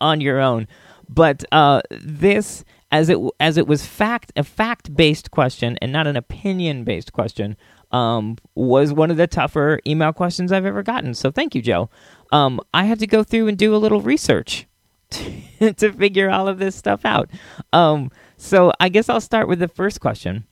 on 0.00 0.20
your 0.20 0.40
own. 0.40 0.68
But 1.14 1.44
uh, 1.52 1.82
this, 1.90 2.64
as 2.90 3.08
it 3.08 3.18
as 3.38 3.56
it 3.56 3.66
was 3.66 3.84
fact 3.84 4.32
a 4.36 4.44
fact 4.44 4.94
based 4.96 5.30
question 5.30 5.76
and 5.82 5.92
not 5.92 6.06
an 6.06 6.16
opinion 6.16 6.84
based 6.84 7.12
question, 7.12 7.56
um, 7.90 8.36
was 8.54 8.92
one 8.92 9.10
of 9.10 9.16
the 9.16 9.26
tougher 9.26 9.80
email 9.86 10.12
questions 10.12 10.52
I've 10.52 10.64
ever 10.64 10.82
gotten. 10.82 11.14
So 11.14 11.30
thank 11.30 11.54
you, 11.54 11.62
Joe. 11.62 11.90
Um, 12.32 12.60
I 12.72 12.84
had 12.84 12.98
to 13.00 13.06
go 13.06 13.22
through 13.22 13.48
and 13.48 13.58
do 13.58 13.74
a 13.74 13.78
little 13.78 14.00
research 14.00 14.66
to 15.10 15.92
figure 15.92 16.30
all 16.30 16.48
of 16.48 16.58
this 16.58 16.74
stuff 16.74 17.04
out. 17.04 17.30
Um, 17.72 18.10
so 18.38 18.72
I 18.80 18.88
guess 18.88 19.08
I'll 19.08 19.20
start 19.20 19.48
with 19.48 19.58
the 19.58 19.68
first 19.68 20.00
question, 20.00 20.46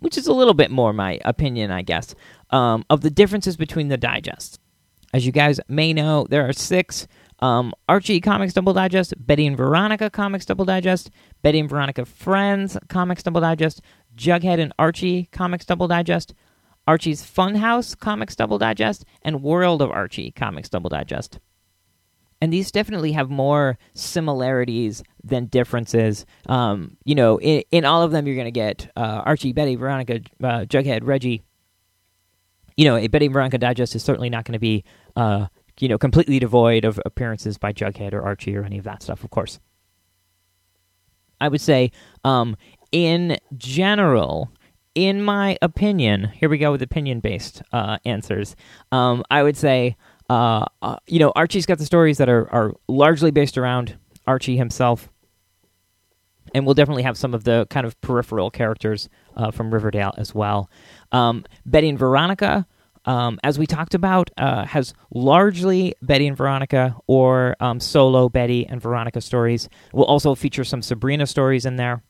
which 0.00 0.18
is 0.18 0.26
a 0.26 0.32
little 0.32 0.54
bit 0.54 0.70
more 0.70 0.92
my 0.92 1.20
opinion, 1.24 1.70
I 1.70 1.82
guess, 1.82 2.14
um, 2.50 2.84
of 2.90 3.02
the 3.02 3.10
differences 3.10 3.56
between 3.56 3.88
the 3.88 3.96
digests. 3.96 4.58
As 5.12 5.24
you 5.24 5.30
guys 5.30 5.60
may 5.68 5.92
know, 5.92 6.26
there 6.28 6.48
are 6.48 6.52
six 6.52 7.06
um, 7.40 7.72
Archie 7.88 8.20
Comics 8.20 8.52
Double 8.52 8.72
Digest, 8.72 9.14
Betty 9.18 9.46
and 9.46 9.56
Veronica 9.56 10.10
Comics 10.10 10.46
Double 10.46 10.64
Digest, 10.64 11.10
Betty 11.42 11.60
and 11.60 11.68
Veronica 11.68 12.04
Friends 12.04 12.76
Comics 12.88 13.22
Double 13.22 13.40
Digest, 13.40 13.80
Jughead 14.16 14.60
and 14.60 14.72
Archie 14.78 15.28
Comics 15.32 15.64
Double 15.64 15.88
Digest, 15.88 16.34
Archie's 16.86 17.22
Funhouse 17.22 17.98
Comics 17.98 18.36
Double 18.36 18.58
Digest, 18.58 19.04
and 19.22 19.42
World 19.42 19.82
of 19.82 19.90
Archie 19.90 20.30
Comics 20.30 20.68
Double 20.68 20.90
Digest. 20.90 21.40
And 22.40 22.52
these 22.52 22.70
definitely 22.70 23.12
have 23.12 23.30
more 23.30 23.78
similarities 23.94 25.02
than 25.22 25.46
differences. 25.46 26.26
Um, 26.46 26.98
you 27.04 27.14
know, 27.14 27.40
in, 27.40 27.62
in, 27.70 27.84
all 27.84 28.02
of 28.02 28.10
them, 28.10 28.26
you're 28.26 28.36
going 28.36 28.44
to 28.44 28.50
get 28.50 28.90
uh, 28.96 29.22
Archie, 29.24 29.54
Betty, 29.54 29.76
Veronica, 29.76 30.20
uh, 30.42 30.66
Jughead, 30.66 31.00
Reggie. 31.04 31.42
You 32.76 32.84
know, 32.84 32.96
a 32.96 33.06
Betty 33.06 33.26
and 33.26 33.32
Veronica 33.32 33.56
Digest 33.56 33.94
is 33.94 34.02
certainly 34.02 34.28
not 34.28 34.44
going 34.44 34.54
to 34.54 34.58
be, 34.58 34.84
uh, 35.16 35.46
you 35.80 35.88
know, 35.88 35.98
completely 35.98 36.38
devoid 36.38 36.84
of 36.84 37.00
appearances 37.04 37.58
by 37.58 37.72
Jughead 37.72 38.12
or 38.12 38.22
Archie 38.22 38.56
or 38.56 38.64
any 38.64 38.78
of 38.78 38.84
that 38.84 39.02
stuff, 39.02 39.24
of 39.24 39.30
course. 39.30 39.58
I 41.40 41.48
would 41.48 41.60
say 41.60 41.90
um, 42.24 42.56
in 42.92 43.38
general, 43.56 44.50
in 44.94 45.22
my 45.22 45.58
opinion, 45.60 46.28
here 46.28 46.48
we 46.48 46.58
go 46.58 46.72
with 46.72 46.82
opinion 46.82 47.20
based 47.20 47.62
uh, 47.72 47.98
answers. 48.04 48.54
Um, 48.92 49.24
I 49.30 49.42
would 49.42 49.56
say, 49.56 49.96
uh, 50.30 50.66
uh, 50.80 50.96
you 51.06 51.18
know, 51.18 51.32
Archie's 51.34 51.66
got 51.66 51.78
the 51.78 51.86
stories 51.86 52.18
that 52.18 52.28
are, 52.28 52.50
are 52.52 52.72
largely 52.88 53.30
based 53.30 53.58
around 53.58 53.98
Archie 54.26 54.56
himself. 54.56 55.08
And 56.54 56.64
we'll 56.64 56.74
definitely 56.74 57.02
have 57.02 57.18
some 57.18 57.34
of 57.34 57.42
the 57.42 57.66
kind 57.68 57.84
of 57.84 58.00
peripheral 58.00 58.50
characters 58.50 59.08
uh, 59.36 59.50
from 59.50 59.74
Riverdale 59.74 60.14
as 60.16 60.34
well. 60.34 60.70
Um, 61.10 61.44
Betty 61.66 61.88
and 61.88 61.98
Veronica, 61.98 62.64
um, 63.04 63.38
as 63.42 63.58
we 63.58 63.66
talked 63.66 63.94
about, 63.94 64.30
uh, 64.36 64.64
has 64.64 64.94
largely 65.12 65.94
Betty 66.02 66.26
and 66.26 66.36
Veronica 66.36 66.96
or 67.06 67.56
um, 67.60 67.80
solo 67.80 68.28
Betty 68.28 68.66
and 68.66 68.80
Veronica 68.80 69.20
stories. 69.20 69.68
We'll 69.92 70.06
also 70.06 70.34
feature 70.34 70.64
some 70.64 70.82
Sabrina 70.82 71.26
stories 71.26 71.66
in 71.66 71.76
there. 71.76 72.02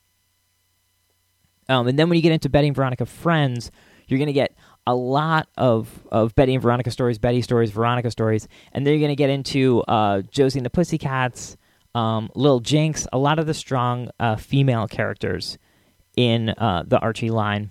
Um, 1.68 1.88
and 1.88 1.98
then 1.98 2.08
when 2.08 2.16
you 2.16 2.22
get 2.22 2.32
into 2.32 2.48
Betty 2.48 2.68
and 2.68 2.76
Veronica 2.76 3.06
Friends, 3.06 3.70
you're 4.06 4.18
going 4.18 4.26
to 4.26 4.32
get 4.32 4.54
a 4.86 4.94
lot 4.94 5.48
of, 5.56 5.88
of 6.12 6.34
Betty 6.34 6.54
and 6.54 6.62
Veronica 6.62 6.90
stories, 6.90 7.18
Betty 7.18 7.40
stories, 7.40 7.70
Veronica 7.70 8.10
stories, 8.10 8.46
and 8.72 8.86
then 8.86 8.92
you're 8.92 9.00
going 9.00 9.08
to 9.08 9.16
get 9.16 9.30
into 9.30 9.80
uh, 9.82 10.22
Josie 10.22 10.58
and 10.58 10.66
the 10.66 10.70
Pussycats, 10.70 11.56
um, 11.94 12.30
Lil 12.34 12.60
Jinx, 12.60 13.06
a 13.12 13.18
lot 13.18 13.38
of 13.38 13.46
the 13.46 13.54
strong 13.54 14.10
uh, 14.20 14.36
female 14.36 14.86
characters 14.86 15.58
in 16.16 16.50
uh, 16.50 16.84
the 16.86 16.98
Archie 16.98 17.30
line. 17.30 17.70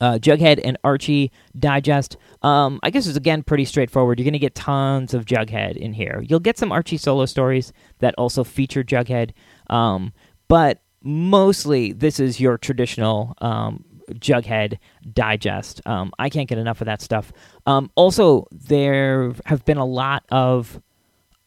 Uh, 0.00 0.18
Jughead 0.18 0.60
and 0.64 0.78
Archie 0.82 1.30
Digest. 1.58 2.16
Um, 2.42 2.80
I 2.82 2.90
guess 2.90 3.06
it's 3.06 3.16
again 3.16 3.42
pretty 3.42 3.64
straightforward. 3.64 4.18
You're 4.18 4.24
going 4.24 4.32
to 4.32 4.38
get 4.38 4.54
tons 4.54 5.14
of 5.14 5.24
Jughead 5.24 5.76
in 5.76 5.92
here. 5.92 6.22
You'll 6.26 6.40
get 6.40 6.58
some 6.58 6.72
Archie 6.72 6.96
solo 6.96 7.26
stories 7.26 7.72
that 7.98 8.14
also 8.16 8.44
feature 8.44 8.82
Jughead, 8.82 9.32
um, 9.68 10.12
but 10.48 10.82
mostly 11.02 11.92
this 11.92 12.20
is 12.20 12.40
your 12.40 12.58
traditional 12.58 13.34
um, 13.40 13.84
Jughead 14.14 14.78
digest. 15.12 15.80
Um, 15.86 16.12
I 16.18 16.28
can't 16.28 16.48
get 16.48 16.58
enough 16.58 16.80
of 16.80 16.86
that 16.86 17.00
stuff. 17.02 17.32
Um, 17.66 17.90
also, 17.94 18.46
there 18.50 19.32
have 19.46 19.64
been 19.64 19.78
a 19.78 19.84
lot 19.84 20.24
of 20.30 20.80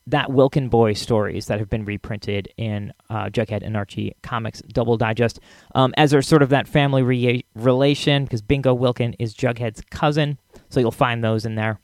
that 0.08 0.32
Wilkin 0.32 0.70
Boy 0.70 0.94
stories 0.94 1.46
that 1.48 1.60
have 1.60 1.70
been 1.70 1.86
reprinted 1.86 2.50
in 2.58 2.94
uh, 3.10 3.26
Jughead 3.26 3.64
and 3.64 3.78
Archie 3.78 4.16
Comics 4.22 4.62
Double 4.62 4.98
Digest, 4.98 5.40
um, 5.76 5.94
as 5.98 6.14
are 6.14 6.22
sort 6.22 6.42
of 6.42 6.50
that 6.50 6.68
family 6.68 7.04
re- 7.04 7.46
relation, 7.56 8.26
because 8.26 8.42
Bingo 8.42 8.74
Wilkin 8.74 9.14
is 9.20 9.34
Jughead's 9.34 9.82
cousin, 9.92 10.38
so 10.70 10.80
you'll 10.80 10.92
find 10.92 11.24
those 11.24 11.46
in 11.46 11.56
there. 11.56 11.80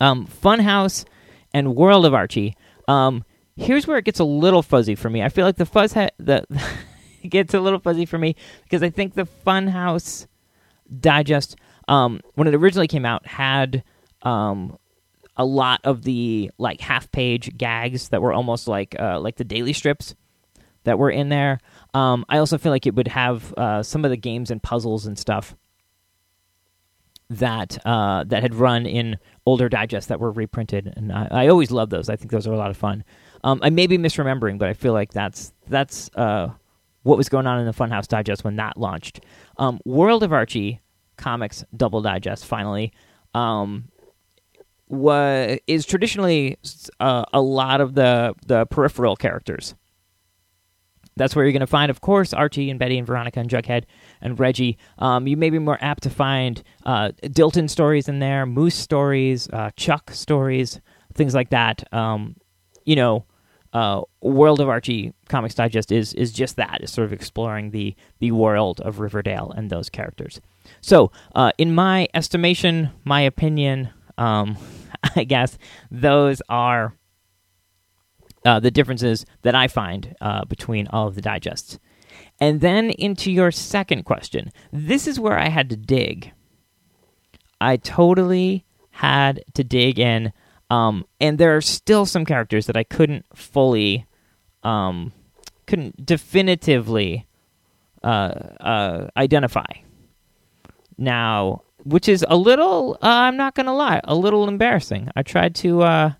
Um, 0.00 0.26
Funhouse 0.26 1.04
and 1.54 1.74
World 1.74 2.04
of 2.04 2.12
Archie. 2.12 2.56
Um, 2.88 3.24
here's 3.56 3.86
where 3.86 3.98
it 3.98 4.04
gets 4.04 4.20
a 4.20 4.24
little 4.24 4.62
fuzzy 4.62 4.94
for 4.94 5.08
me. 5.08 5.22
I 5.22 5.28
feel 5.28 5.46
like 5.46 5.56
the 5.56 5.66
fuzz 5.66 5.92
ha- 5.92 6.10
the 6.18 6.44
gets 7.28 7.54
a 7.54 7.60
little 7.60 7.78
fuzzy 7.78 8.04
for 8.06 8.18
me 8.18 8.36
because 8.64 8.82
I 8.82 8.90
think 8.90 9.14
the 9.14 9.26
Funhouse 9.46 10.26
Digest, 11.00 11.56
um, 11.88 12.20
when 12.34 12.48
it 12.48 12.54
originally 12.54 12.88
came 12.88 13.04
out, 13.04 13.26
had 13.26 13.82
um, 14.22 14.76
a 15.36 15.44
lot 15.44 15.80
of 15.84 16.02
the 16.02 16.50
like 16.58 16.80
half 16.80 17.10
page 17.12 17.56
gags 17.56 18.08
that 18.08 18.22
were 18.22 18.32
almost 18.32 18.68
like 18.68 18.96
uh, 18.98 19.20
like 19.20 19.36
the 19.36 19.44
daily 19.44 19.72
strips 19.72 20.14
that 20.84 20.98
were 20.98 21.10
in 21.10 21.28
there. 21.28 21.58
Um, 21.94 22.24
I 22.28 22.38
also 22.38 22.58
feel 22.58 22.72
like 22.72 22.86
it 22.86 22.94
would 22.94 23.08
have 23.08 23.52
uh, 23.54 23.82
some 23.82 24.04
of 24.04 24.10
the 24.10 24.16
games 24.16 24.50
and 24.50 24.62
puzzles 24.62 25.06
and 25.06 25.18
stuff 25.18 25.54
that 27.28 27.84
uh, 27.84 28.24
that 28.24 28.42
had 28.42 28.54
run 28.54 28.86
in 28.86 29.18
older 29.44 29.68
digests 29.68 30.08
that 30.08 30.20
were 30.20 30.30
reprinted, 30.30 30.92
and 30.96 31.12
I, 31.12 31.28
I 31.30 31.48
always 31.48 31.70
love 31.70 31.90
those. 31.90 32.08
I 32.08 32.16
think 32.16 32.30
those 32.30 32.46
are 32.46 32.52
a 32.52 32.58
lot 32.58 32.70
of 32.70 32.76
fun. 32.76 33.04
Um, 33.44 33.60
I 33.62 33.70
may 33.70 33.86
be 33.86 33.98
misremembering, 33.98 34.58
but 34.58 34.68
I 34.68 34.72
feel 34.74 34.92
like 34.92 35.12
that's 35.12 35.52
that's 35.68 36.08
uh, 36.14 36.48
what 37.02 37.18
was 37.18 37.28
going 37.28 37.46
on 37.46 37.58
in 37.58 37.66
the 37.66 37.72
Funhouse 37.72 38.06
Digest 38.06 38.44
when 38.44 38.56
that 38.56 38.76
launched. 38.76 39.20
Um, 39.58 39.80
World 39.84 40.22
of 40.22 40.32
Archie 40.32 40.80
comics 41.16 41.64
double 41.74 42.02
digest 42.02 42.44
finally 42.44 42.92
um, 43.34 43.88
was 44.88 45.58
is 45.66 45.86
traditionally 45.86 46.58
uh, 47.00 47.24
a 47.32 47.40
lot 47.40 47.80
of 47.80 47.94
the 47.94 48.34
the 48.46 48.66
peripheral 48.66 49.16
characters. 49.16 49.74
That's 51.16 51.34
where 51.34 51.46
you're 51.46 51.52
going 51.52 51.60
to 51.60 51.66
find, 51.66 51.90
of 51.90 52.02
course, 52.02 52.34
Archie 52.34 52.68
and 52.68 52.78
Betty 52.78 52.98
and 52.98 53.06
Veronica 53.06 53.40
and 53.40 53.48
Jughead 53.48 53.84
and 54.20 54.38
Reggie. 54.38 54.76
Um, 54.98 55.26
you 55.26 55.36
may 55.38 55.48
be 55.48 55.58
more 55.58 55.78
apt 55.80 56.02
to 56.02 56.10
find 56.10 56.62
uh, 56.84 57.12
Dilton 57.22 57.70
stories 57.70 58.06
in 58.06 58.18
there, 58.18 58.44
Moose 58.44 58.74
stories, 58.74 59.48
uh, 59.50 59.70
Chuck 59.76 60.10
stories, 60.10 60.78
things 61.14 61.34
like 61.34 61.48
that. 61.50 61.90
Um, 61.92 62.36
you 62.84 62.96
know, 62.96 63.24
uh, 63.72 64.02
World 64.20 64.60
of 64.60 64.68
Archie 64.68 65.14
Comics 65.28 65.54
Digest 65.54 65.90
is 65.90 66.12
is 66.14 66.32
just 66.32 66.56
that. 66.56 66.80
Is 66.82 66.92
sort 66.92 67.06
of 67.06 67.12
exploring 67.12 67.70
the 67.70 67.94
the 68.18 68.32
world 68.32 68.80
of 68.80 69.00
Riverdale 69.00 69.52
and 69.56 69.70
those 69.70 69.88
characters. 69.88 70.40
So, 70.80 71.12
uh, 71.34 71.52
in 71.58 71.74
my 71.74 72.08
estimation, 72.14 72.90
my 73.04 73.20
opinion, 73.22 73.90
um, 74.18 74.56
I 75.16 75.24
guess 75.24 75.58
those 75.90 76.42
are 76.48 76.94
uh, 78.44 78.60
the 78.60 78.70
differences 78.70 79.26
that 79.42 79.54
I 79.54 79.68
find 79.68 80.14
uh, 80.20 80.44
between 80.44 80.86
all 80.88 81.08
of 81.08 81.14
the 81.14 81.22
digests. 81.22 81.78
And 82.38 82.60
then 82.60 82.90
into 82.90 83.32
your 83.32 83.50
second 83.50 84.04
question. 84.04 84.50
This 84.72 85.06
is 85.06 85.18
where 85.18 85.38
I 85.38 85.48
had 85.48 85.70
to 85.70 85.76
dig. 85.76 86.32
I 87.60 87.76
totally 87.76 88.64
had 88.90 89.42
to 89.54 89.64
dig 89.64 89.98
in 89.98 90.32
um, 90.70 91.06
and 91.20 91.38
there 91.38 91.56
are 91.56 91.60
still 91.60 92.06
some 92.06 92.24
characters 92.24 92.66
that 92.66 92.76
I 92.76 92.84
couldn't 92.84 93.24
fully, 93.34 94.06
um, 94.62 95.12
couldn't 95.66 96.04
definitively 96.04 97.26
uh, 98.02 98.06
uh, 98.60 99.08
identify. 99.16 99.66
Now, 100.98 101.62
which 101.86 102.08
is 102.08 102.24
a 102.28 102.36
little. 102.36 102.98
Uh, 103.02 103.06
I'm 103.06 103.36
not 103.36 103.54
gonna 103.54 103.74
lie, 103.74 104.00
a 104.04 104.14
little 104.14 104.48
embarrassing. 104.48 105.10
I 105.14 105.22
tried 105.22 105.54
to. 105.56 105.82
Uh, 105.82 106.12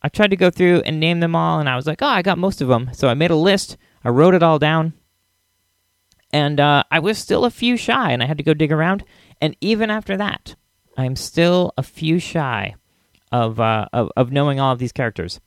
I 0.00 0.08
tried 0.08 0.30
to 0.30 0.36
go 0.36 0.50
through 0.50 0.82
and 0.86 1.00
name 1.00 1.20
them 1.20 1.34
all, 1.34 1.58
and 1.58 1.68
I 1.68 1.74
was 1.74 1.86
like, 1.86 2.02
oh, 2.02 2.06
I 2.06 2.22
got 2.22 2.38
most 2.38 2.60
of 2.60 2.68
them. 2.68 2.90
So 2.92 3.08
I 3.08 3.14
made 3.14 3.32
a 3.32 3.36
list. 3.36 3.76
I 4.04 4.10
wrote 4.10 4.34
it 4.34 4.44
all 4.44 4.60
down, 4.60 4.92
and 6.32 6.60
uh, 6.60 6.84
I 6.90 7.00
was 7.00 7.18
still 7.18 7.44
a 7.44 7.50
few 7.50 7.76
shy, 7.76 8.12
and 8.12 8.22
I 8.22 8.26
had 8.26 8.38
to 8.38 8.44
go 8.44 8.54
dig 8.54 8.70
around. 8.70 9.04
And 9.40 9.56
even 9.60 9.90
after 9.90 10.16
that, 10.16 10.54
I'm 10.96 11.16
still 11.16 11.72
a 11.76 11.82
few 11.82 12.18
shy 12.18 12.74
of, 13.32 13.60
uh, 13.60 13.86
of, 13.92 14.10
of 14.16 14.32
knowing 14.32 14.60
all 14.60 14.72
of 14.72 14.78
these 14.78 14.92
characters. 14.92 15.40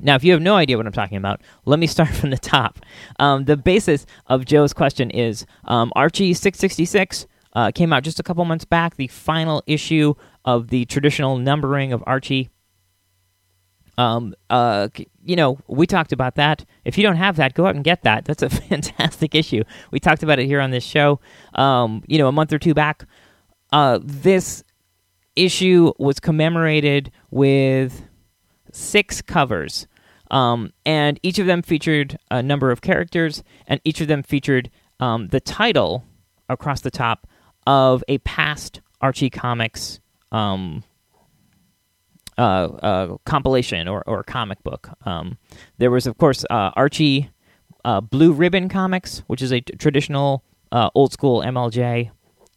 Now, 0.00 0.16
if 0.16 0.24
you 0.24 0.32
have 0.32 0.42
no 0.42 0.56
idea 0.56 0.76
what 0.76 0.86
I'm 0.86 0.92
talking 0.92 1.16
about, 1.16 1.40
let 1.64 1.78
me 1.78 1.86
start 1.88 2.10
from 2.10 2.30
the 2.30 2.38
top. 2.38 2.78
Um, 3.18 3.44
the 3.44 3.56
basis 3.56 4.06
of 4.26 4.44
Joe's 4.44 4.72
question 4.72 5.10
is 5.10 5.46
um, 5.64 5.92
Archie 5.96 6.34
666 6.34 7.26
uh, 7.54 7.70
came 7.72 7.92
out 7.92 8.02
just 8.02 8.20
a 8.20 8.22
couple 8.22 8.44
months 8.44 8.64
back, 8.64 8.96
the 8.96 9.06
final 9.08 9.62
issue 9.66 10.14
of 10.44 10.68
the 10.68 10.84
traditional 10.86 11.38
numbering 11.38 11.92
of 11.92 12.02
Archie. 12.06 12.50
Um, 13.96 14.34
uh, 14.50 14.88
you 15.24 15.36
know, 15.36 15.58
we 15.68 15.86
talked 15.86 16.12
about 16.12 16.34
that. 16.34 16.64
If 16.84 16.98
you 16.98 17.04
don't 17.04 17.16
have 17.16 17.36
that, 17.36 17.54
go 17.54 17.66
out 17.66 17.76
and 17.76 17.84
get 17.84 18.02
that. 18.02 18.24
That's 18.24 18.42
a 18.42 18.50
fantastic 18.68 19.34
issue. 19.34 19.62
We 19.90 20.00
talked 20.00 20.22
about 20.22 20.38
it 20.38 20.46
here 20.46 20.60
on 20.60 20.70
this 20.70 20.84
show. 20.84 21.20
Um, 21.54 22.02
you 22.06 22.18
know, 22.18 22.28
a 22.28 22.32
month 22.32 22.52
or 22.52 22.58
two 22.58 22.74
back. 22.74 23.06
Uh, 23.72 24.00
this 24.02 24.64
issue 25.36 25.92
was 25.98 26.20
commemorated 26.20 27.10
with 27.30 28.08
six 28.72 29.22
covers. 29.22 29.86
Um, 30.30 30.72
and 30.84 31.20
each 31.22 31.38
of 31.38 31.46
them 31.46 31.62
featured 31.62 32.18
a 32.30 32.42
number 32.42 32.70
of 32.72 32.80
characters, 32.80 33.44
and 33.68 33.80
each 33.84 34.00
of 34.00 34.08
them 34.08 34.22
featured 34.22 34.70
um, 34.98 35.28
the 35.28 35.40
title 35.40 36.04
across 36.48 36.80
the 36.80 36.90
top 36.90 37.28
of 37.66 38.04
a 38.08 38.18
past 38.18 38.80
Archie 39.00 39.30
Comics 39.30 40.00
um, 40.32 40.82
uh, 42.36 42.40
uh, 42.40 43.16
compilation 43.24 43.86
or, 43.88 44.02
or 44.06 44.22
comic 44.22 44.62
book. 44.62 44.90
Um, 45.06 45.38
there 45.78 45.90
was, 45.90 46.06
of 46.06 46.18
course, 46.18 46.44
uh, 46.50 46.70
Archie 46.74 47.30
uh, 47.84 48.00
Blue 48.00 48.32
Ribbon 48.32 48.68
Comics, 48.68 49.22
which 49.26 49.42
is 49.42 49.52
a 49.52 49.60
t- 49.60 49.76
traditional 49.76 50.42
uh, 50.72 50.90
old 50.94 51.12
school 51.12 51.42
MLJ 51.42 52.10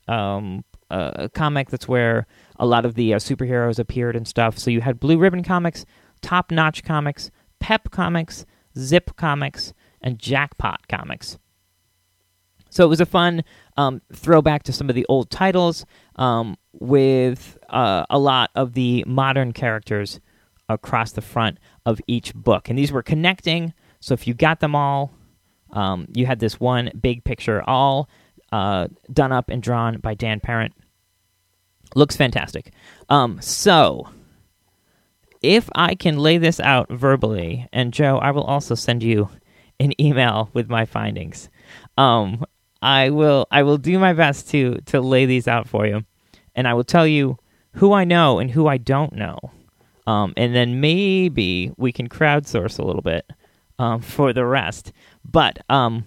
um, 0.07 0.63
uh, 0.89 1.27
comic. 1.33 1.69
That's 1.69 1.87
where 1.87 2.25
a 2.57 2.65
lot 2.65 2.85
of 2.85 2.95
the 2.95 3.11
superheroes 3.11 3.77
appeared 3.77 4.15
and 4.15 4.27
stuff. 4.27 4.57
So 4.57 4.71
you 4.71 4.81
had 4.81 4.99
Blue 4.99 5.17
Ribbon 5.17 5.43
Comics, 5.43 5.85
Top 6.21 6.49
Notch 6.49 6.83
Comics, 6.83 7.29
Pep 7.59 7.91
Comics, 7.91 8.45
Zip 8.77 9.15
Comics, 9.15 9.73
and 10.01 10.17
Jackpot 10.17 10.87
Comics. 10.87 11.37
So 12.69 12.85
it 12.85 12.89
was 12.89 13.01
a 13.01 13.05
fun 13.05 13.43
um, 13.77 14.01
throwback 14.13 14.63
to 14.63 14.73
some 14.73 14.89
of 14.89 14.95
the 14.95 15.05
old 15.07 15.29
titles 15.29 15.85
um, 16.15 16.57
with 16.73 17.57
uh, 17.69 18.05
a 18.09 18.19
lot 18.19 18.49
of 18.55 18.73
the 18.73 19.03
modern 19.07 19.53
characters 19.53 20.19
across 20.67 21.11
the 21.13 21.21
front 21.21 21.59
of 21.85 22.01
each 22.07 22.33
book. 22.33 22.69
And 22.69 22.77
these 22.77 22.91
were 22.91 23.03
connecting, 23.03 23.73
so 23.99 24.13
if 24.13 24.27
you 24.27 24.33
got 24.33 24.59
them 24.59 24.75
all, 24.75 25.13
um, 25.71 26.07
you 26.13 26.25
had 26.25 26.39
this 26.39 26.59
one 26.59 26.91
big 26.99 27.23
picture 27.23 27.63
all 27.67 28.09
uh, 28.51 28.87
done 29.11 29.31
up 29.31 29.49
and 29.49 29.61
drawn 29.61 29.99
by 29.99 30.13
Dan 30.13 30.39
Parent. 30.39 30.73
Looks 31.95 32.15
fantastic. 32.15 32.73
Um, 33.09 33.39
so 33.41 34.09
if 35.41 35.69
I 35.75 35.95
can 35.95 36.17
lay 36.17 36.37
this 36.37 36.59
out 36.59 36.91
verbally, 36.91 37.67
and 37.71 37.93
Joe, 37.93 38.17
I 38.17 38.31
will 38.31 38.43
also 38.43 38.75
send 38.75 39.03
you 39.03 39.29
an 39.79 39.99
email 40.01 40.49
with 40.53 40.69
my 40.69 40.85
findings. 40.85 41.49
Um, 41.97 42.43
I 42.81 43.09
will 43.09 43.47
I 43.51 43.63
will 43.63 43.77
do 43.77 43.97
my 43.99 44.13
best 44.13 44.49
to 44.49 44.79
to 44.87 45.01
lay 45.01 45.25
these 45.25 45.47
out 45.47 45.67
for 45.67 45.85
you, 45.85 46.05
and 46.55 46.67
I 46.67 46.73
will 46.73 46.83
tell 46.83 47.07
you 47.07 47.37
who 47.73 47.93
I 47.93 48.03
know 48.03 48.39
and 48.39 48.51
who 48.51 48.67
I 48.67 48.77
don't 48.77 49.13
know, 49.13 49.37
um, 50.05 50.33
and 50.37 50.55
then 50.55 50.79
maybe 50.79 51.71
we 51.77 51.91
can 51.91 52.09
crowdsource 52.09 52.79
a 52.79 52.85
little 52.85 53.01
bit 53.01 53.29
um, 53.79 54.01
for 54.01 54.33
the 54.33 54.45
rest. 54.45 54.91
But 55.23 55.59
um, 55.69 56.05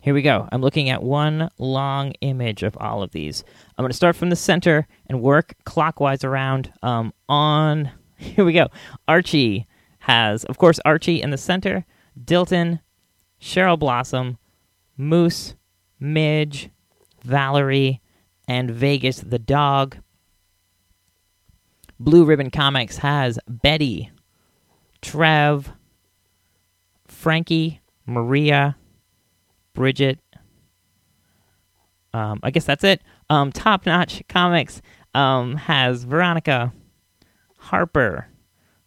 here 0.00 0.14
we 0.14 0.22
go. 0.22 0.48
I'm 0.50 0.60
looking 0.60 0.90
at 0.90 1.02
one 1.02 1.50
long 1.58 2.12
image 2.20 2.62
of 2.62 2.76
all 2.78 3.02
of 3.02 3.12
these. 3.12 3.44
I'm 3.76 3.82
going 3.82 3.90
to 3.90 3.96
start 3.96 4.16
from 4.16 4.30
the 4.30 4.36
center 4.36 4.86
and 5.06 5.22
work 5.22 5.54
clockwise 5.64 6.24
around 6.24 6.72
um, 6.82 7.12
on 7.28 7.90
Here 8.18 8.44
we 8.44 8.52
go. 8.52 8.68
Archie 9.06 9.66
has, 10.00 10.44
of 10.44 10.58
course, 10.58 10.80
Archie 10.84 11.22
in 11.22 11.30
the 11.30 11.38
center, 11.38 11.84
Dilton, 12.22 12.80
Cheryl 13.40 13.78
Blossom, 13.78 14.38
Moose, 14.98 15.54
Midge, 16.00 16.70
Valerie, 17.24 18.02
and 18.48 18.70
Vegas 18.70 19.20
the 19.20 19.38
dog. 19.38 19.96
Blue 22.00 22.24
Ribbon 22.24 22.50
Comics 22.50 22.98
has 22.98 23.38
Betty, 23.48 24.10
Trev, 25.00 25.72
Frankie, 27.06 27.80
Maria, 28.06 28.76
Bridget. 29.74 30.18
Um, 32.12 32.40
I 32.42 32.50
guess 32.50 32.64
that's 32.64 32.84
it. 32.84 33.02
Um, 33.30 33.52
Top 33.52 33.86
Notch 33.86 34.22
Comics 34.28 34.80
um, 35.14 35.56
has 35.56 36.04
Veronica, 36.04 36.72
Harper, 37.58 38.28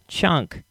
Chunk. 0.07 0.63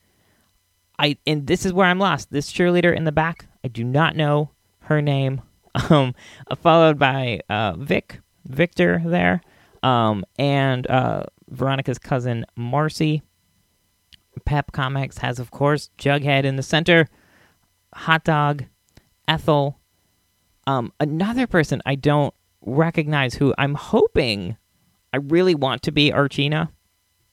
I 0.98 1.16
and 1.26 1.46
this 1.46 1.64
is 1.64 1.72
where 1.72 1.86
I'm 1.86 1.98
lost. 1.98 2.30
This 2.30 2.52
cheerleader 2.52 2.94
in 2.94 3.04
the 3.04 3.12
back, 3.12 3.46
I 3.64 3.68
do 3.68 3.84
not 3.84 4.16
know 4.16 4.50
her 4.90 5.00
name. 5.00 5.42
Um, 5.88 6.16
uh, 6.50 6.56
followed 6.56 6.98
by 6.98 7.42
uh, 7.48 7.74
Vic, 7.76 8.18
Victor 8.44 9.00
there, 9.06 9.40
um, 9.84 10.24
and 10.36 10.84
uh, 10.90 11.26
Veronica's 11.48 11.98
cousin 11.98 12.44
Marcy. 12.56 13.22
Pep 14.44 14.72
Comics 14.72 15.18
has, 15.18 15.38
of 15.38 15.52
course, 15.52 15.90
Jughead 15.96 16.42
in 16.42 16.56
the 16.56 16.64
center, 16.64 17.06
Hot 17.94 18.24
Dog, 18.24 18.64
Ethel. 19.28 19.78
Um, 20.66 20.92
another 20.98 21.46
person 21.46 21.82
I 21.86 21.94
don't 21.94 22.34
recognize 22.62 23.34
who 23.34 23.54
I'm 23.56 23.74
hoping 23.74 24.56
I 25.12 25.18
really 25.18 25.54
want 25.54 25.82
to 25.82 25.92
be 25.92 26.10
Archina 26.10 26.70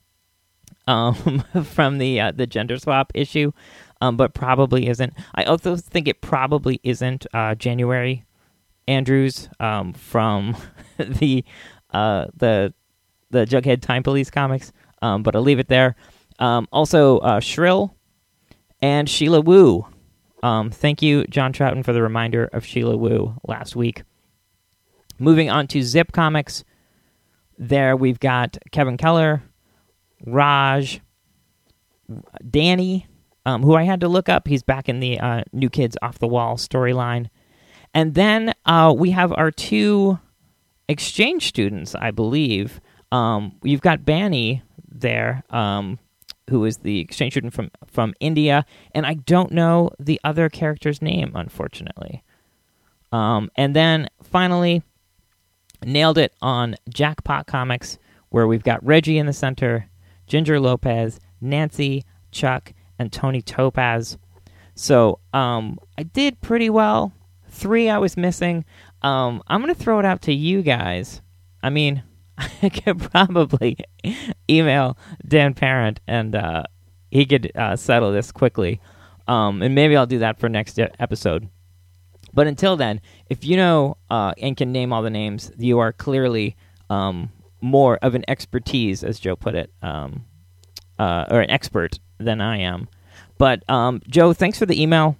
um, 0.87 1.43
from 1.65 1.97
the 1.97 2.21
uh, 2.21 2.31
the 2.31 2.47
gender 2.47 2.77
swap 2.77 3.11
issue, 3.13 3.51
um, 4.01 4.17
but 4.17 4.33
probably 4.33 4.87
isn't. 4.87 5.13
I 5.35 5.43
also 5.43 5.75
think 5.75 6.07
it 6.07 6.21
probably 6.21 6.79
isn't 6.83 7.25
uh, 7.33 7.55
January 7.55 8.25
Andrews 8.87 9.49
um, 9.59 9.93
from 9.93 10.55
the 10.97 11.43
uh, 11.91 12.27
the 12.35 12.73
the 13.29 13.45
Jughead 13.45 13.81
Time 13.81 14.03
Police 14.03 14.29
comics, 14.29 14.71
um, 15.01 15.23
but 15.23 15.35
I'll 15.35 15.41
leave 15.41 15.59
it 15.59 15.67
there. 15.67 15.95
Um, 16.39 16.67
also, 16.71 17.19
uh, 17.19 17.39
Shrill 17.39 17.95
and 18.81 19.09
Sheila 19.09 19.41
Wu. 19.41 19.85
Um, 20.43 20.69
thank 20.69 21.01
you, 21.01 21.25
John 21.25 21.51
Troughton, 21.51 21.83
for 21.83 21.93
the 21.93 22.01
reminder 22.01 22.45
of 22.53 22.65
Sheila 22.65 22.95
Wu 22.95 23.35
last 23.47 23.75
week. 23.75 24.03
Moving 25.19 25.49
on 25.49 25.67
to 25.67 25.81
Zip 25.81 26.11
Comics, 26.11 26.63
there 27.57 27.95
we've 27.95 28.19
got 28.19 28.57
Kevin 28.71 28.97
Keller, 28.97 29.41
Raj, 30.25 31.01
Danny, 32.47 33.07
um, 33.47 33.63
who 33.63 33.75
I 33.75 33.83
had 33.83 34.01
to 34.01 34.09
look 34.09 34.27
up. 34.27 34.45
He's 34.45 34.61
back 34.61 34.89
in 34.89 34.99
the 34.99 35.17
uh, 35.21 35.43
New 35.53 35.69
Kids 35.69 35.95
Off 36.01 36.19
the 36.19 36.27
Wall 36.27 36.57
storyline. 36.57 37.29
And 37.93 38.13
then 38.13 38.53
uh, 38.65 38.93
we 38.95 39.11
have 39.11 39.31
our 39.31 39.51
two 39.51 40.19
exchange 40.89 41.47
students, 41.47 41.95
I 41.95 42.11
believe. 42.11 42.81
Um, 43.09 43.55
you've 43.63 43.81
got 43.81 44.01
Banny 44.01 44.63
there, 44.85 45.43
um, 45.49 45.97
who 46.49 46.65
is 46.65 46.79
the 46.79 46.99
exchange 46.99 47.33
student 47.33 47.53
from, 47.53 47.71
from 47.89 48.13
India, 48.19 48.65
and 48.93 49.05
I 49.05 49.13
don't 49.13 49.53
know 49.53 49.91
the 49.97 50.19
other 50.25 50.49
character's 50.49 51.01
name, 51.01 51.31
unfortunately. 51.33 52.23
Um, 53.13 53.49
and 53.55 53.73
then 53.73 54.09
finally, 54.21 54.83
nailed 55.85 56.17
it 56.17 56.33
on 56.41 56.75
Jackpot 56.89 57.47
Comics, 57.47 57.97
where 58.27 58.45
we've 58.45 58.63
got 58.63 58.85
Reggie 58.85 59.17
in 59.17 59.25
the 59.25 59.31
center, 59.31 59.89
Ginger 60.27 60.59
Lopez, 60.59 61.21
Nancy, 61.39 62.03
Chuck, 62.31 62.73
and 62.99 63.11
Toni 63.11 63.41
Topaz. 63.41 64.17
So 64.75 65.19
um, 65.33 65.79
I 65.97 66.03
did 66.03 66.41
pretty 66.41 66.69
well. 66.69 67.13
Three 67.49 67.89
I 67.89 67.97
was 67.97 68.17
missing. 68.17 68.65
Um, 69.01 69.41
I'm 69.47 69.61
going 69.61 69.73
to 69.73 69.81
throw 69.81 69.99
it 69.99 70.05
out 70.05 70.21
to 70.23 70.33
you 70.33 70.61
guys. 70.61 71.21
I 71.63 71.69
mean, 71.69 72.03
I 72.37 72.69
could 72.69 72.99
probably 73.11 73.77
email 74.49 74.97
Dan 75.27 75.53
Parent 75.53 75.99
and 76.07 76.35
uh, 76.35 76.63
he 77.09 77.25
could 77.25 77.51
uh, 77.55 77.75
settle 77.75 78.11
this 78.11 78.31
quickly. 78.31 78.79
Um, 79.27 79.61
and 79.61 79.75
maybe 79.75 79.97
I'll 79.97 80.05
do 80.05 80.19
that 80.19 80.39
for 80.39 80.47
next 80.47 80.79
episode. 80.79 81.49
But 82.33 82.47
until 82.47 82.77
then, 82.77 83.01
if 83.29 83.43
you 83.43 83.57
know 83.57 83.97
uh, 84.09 84.33
and 84.41 84.55
can 84.55 84.71
name 84.71 84.93
all 84.93 85.01
the 85.01 85.09
names, 85.09 85.51
you 85.57 85.79
are 85.79 85.91
clearly 85.91 86.55
um, 86.89 87.31
more 87.61 87.97
of 88.01 88.15
an 88.15 88.23
expertise, 88.27 89.03
as 89.03 89.19
Joe 89.19 89.35
put 89.35 89.55
it, 89.55 89.71
um, 89.81 90.25
uh, 90.99 91.25
or 91.29 91.41
an 91.41 91.49
expert 91.49 91.99
than 92.17 92.41
I 92.41 92.57
am. 92.59 92.87
But 93.37 93.67
um, 93.69 94.01
Joe, 94.07 94.33
thanks 94.33 94.59
for 94.59 94.65
the 94.65 94.81
email. 94.81 95.17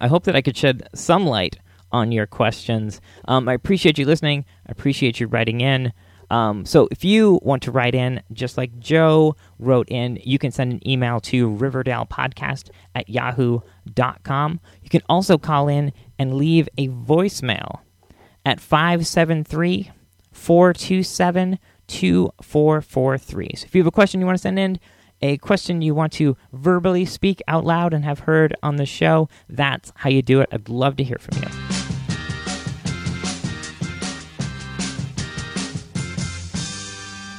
I 0.00 0.08
hope 0.08 0.24
that 0.24 0.36
I 0.36 0.42
could 0.42 0.56
shed 0.56 0.88
some 0.94 1.26
light 1.26 1.58
on 1.90 2.12
your 2.12 2.26
questions. 2.26 3.00
Um, 3.26 3.48
I 3.48 3.54
appreciate 3.54 3.98
you 3.98 4.04
listening. 4.04 4.44
I 4.66 4.72
appreciate 4.72 5.20
you 5.20 5.26
writing 5.26 5.60
in. 5.60 5.92
Um, 6.30 6.66
so 6.66 6.88
if 6.90 7.04
you 7.04 7.40
want 7.42 7.62
to 7.62 7.70
write 7.70 7.94
in, 7.94 8.22
just 8.32 8.58
like 8.58 8.78
Joe 8.78 9.34
wrote 9.58 9.88
in, 9.88 10.18
you 10.22 10.38
can 10.38 10.50
send 10.50 10.72
an 10.72 10.88
email 10.88 11.20
to 11.20 11.48
riverdalepodcast 11.48 12.70
at 12.94 13.08
yahoo.com. 13.08 14.60
You 14.82 14.90
can 14.90 15.02
also 15.08 15.38
call 15.38 15.68
in 15.68 15.92
and 16.18 16.34
leave 16.34 16.68
a 16.76 16.88
voicemail 16.88 17.80
at 18.44 18.60
573 18.60 19.90
427 20.32 21.58
2443. 21.86 23.50
So 23.56 23.64
if 23.64 23.74
you 23.74 23.80
have 23.80 23.86
a 23.86 23.90
question 23.90 24.20
you 24.20 24.26
want 24.26 24.36
to 24.36 24.42
send 24.42 24.58
in, 24.58 24.78
a 25.20 25.36
question 25.38 25.82
you 25.82 25.94
want 25.94 26.12
to 26.14 26.36
verbally 26.52 27.04
speak 27.04 27.42
out 27.48 27.64
loud 27.64 27.92
and 27.92 28.04
have 28.04 28.20
heard 28.20 28.54
on 28.62 28.76
the 28.76 28.86
show, 28.86 29.28
that's 29.48 29.92
how 29.96 30.10
you 30.10 30.22
do 30.22 30.40
it. 30.40 30.48
I'd 30.52 30.68
love 30.68 30.96
to 30.96 31.04
hear 31.04 31.18
from 31.18 31.42
you. 31.42 31.48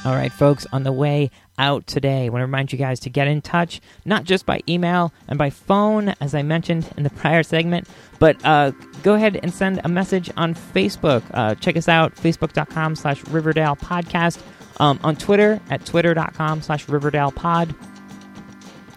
All 0.02 0.14
right, 0.14 0.32
folks, 0.32 0.66
on 0.72 0.82
the 0.82 0.92
way 0.92 1.30
out 1.58 1.86
today, 1.86 2.24
I 2.24 2.28
want 2.30 2.40
to 2.40 2.46
remind 2.46 2.72
you 2.72 2.78
guys 2.78 3.00
to 3.00 3.10
get 3.10 3.28
in 3.28 3.42
touch, 3.42 3.82
not 4.06 4.24
just 4.24 4.46
by 4.46 4.60
email 4.66 5.12
and 5.28 5.38
by 5.38 5.50
phone, 5.50 6.14
as 6.22 6.34
I 6.34 6.42
mentioned 6.42 6.90
in 6.96 7.02
the 7.02 7.10
prior 7.10 7.42
segment, 7.42 7.86
but 8.18 8.42
uh, 8.42 8.72
go 9.02 9.12
ahead 9.12 9.38
and 9.42 9.52
send 9.52 9.78
a 9.84 9.88
message 9.90 10.30
on 10.38 10.54
Facebook. 10.54 11.22
Uh, 11.34 11.54
check 11.54 11.76
us 11.76 11.86
out, 11.86 12.14
facebook.com 12.14 12.96
slash 12.96 13.22
Riverdale 13.26 13.76
Podcast. 13.76 14.40
Um, 14.80 14.98
on 15.04 15.14
Twitter 15.14 15.60
at 15.68 15.84
twitter.com 15.84 16.62
slash 16.62 16.88
Riverdale 16.88 17.30
Pod. 17.30 17.74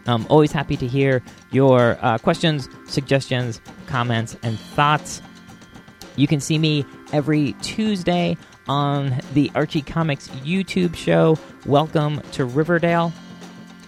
I'm 0.08 0.26
always 0.28 0.54
happy 0.54 0.78
to 0.78 0.88
hear 0.88 1.22
your 1.52 1.98
uh, 2.02 2.18
questions, 2.20 2.70
suggestions, 2.88 3.60
comments, 3.88 4.38
and 4.44 4.58
thoughts. 4.58 5.22
You 6.16 6.26
can 6.26 6.40
see 6.40 6.58
me 6.58 6.86
every 7.12 7.52
Tuesday 7.62 8.38
on 8.68 9.20
the 9.34 9.52
Archie 9.56 9.82
Comics 9.82 10.30
YouTube 10.30 10.96
show. 10.96 11.38
Welcome 11.66 12.22
to 12.32 12.46
Riverdale. 12.46 13.12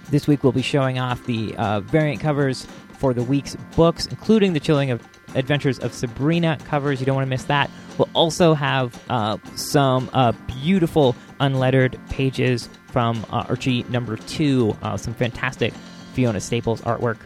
This 0.09 0.27
week 0.27 0.43
we'll 0.43 0.51
be 0.51 0.61
showing 0.61 0.99
off 0.99 1.25
the 1.25 1.55
uh, 1.55 1.79
variant 1.79 2.19
covers 2.19 2.67
for 2.97 3.13
the 3.13 3.23
week's 3.23 3.55
books, 3.75 4.05
including 4.07 4.51
the 4.51 4.59
Chilling 4.59 4.91
of 4.91 5.01
Adventures 5.33 5.79
of 5.79 5.93
Sabrina 5.93 6.57
covers. 6.65 6.99
You 6.99 7.05
don't 7.05 7.15
want 7.15 7.25
to 7.25 7.29
miss 7.29 7.45
that. 7.45 7.71
We'll 7.97 8.09
also 8.13 8.53
have 8.53 9.01
uh, 9.09 9.37
some 9.55 10.09
uh, 10.13 10.33
beautiful 10.47 11.15
unlettered 11.39 11.99
pages 12.09 12.69
from 12.87 13.25
uh, 13.29 13.45
Archie 13.49 13.83
number 13.83 14.17
two, 14.17 14.75
uh, 14.81 14.97
some 14.97 15.13
fantastic 15.13 15.73
Fiona 16.13 16.39
Staples 16.39 16.81
artwork. 16.81 17.17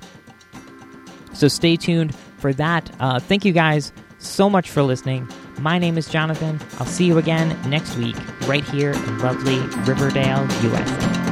So 1.33 1.47
stay 1.47 1.75
tuned 1.75 2.15
for 2.37 2.53
that. 2.53 2.89
Uh, 2.99 3.19
thank 3.19 3.45
you 3.45 3.53
guys 3.53 3.93
so 4.17 4.49
much 4.49 4.69
for 4.69 4.81
listening. 4.81 5.29
My 5.59 5.77
name 5.77 5.97
is 5.97 6.07
Jonathan. 6.07 6.59
I'll 6.79 6.85
see 6.85 7.05
you 7.05 7.17
again 7.17 7.57
next 7.69 7.95
week, 7.97 8.15
right 8.47 8.63
here 8.63 8.91
in 8.91 9.19
lovely 9.19 9.59
Riverdale, 9.85 10.47
USA. 10.63 11.28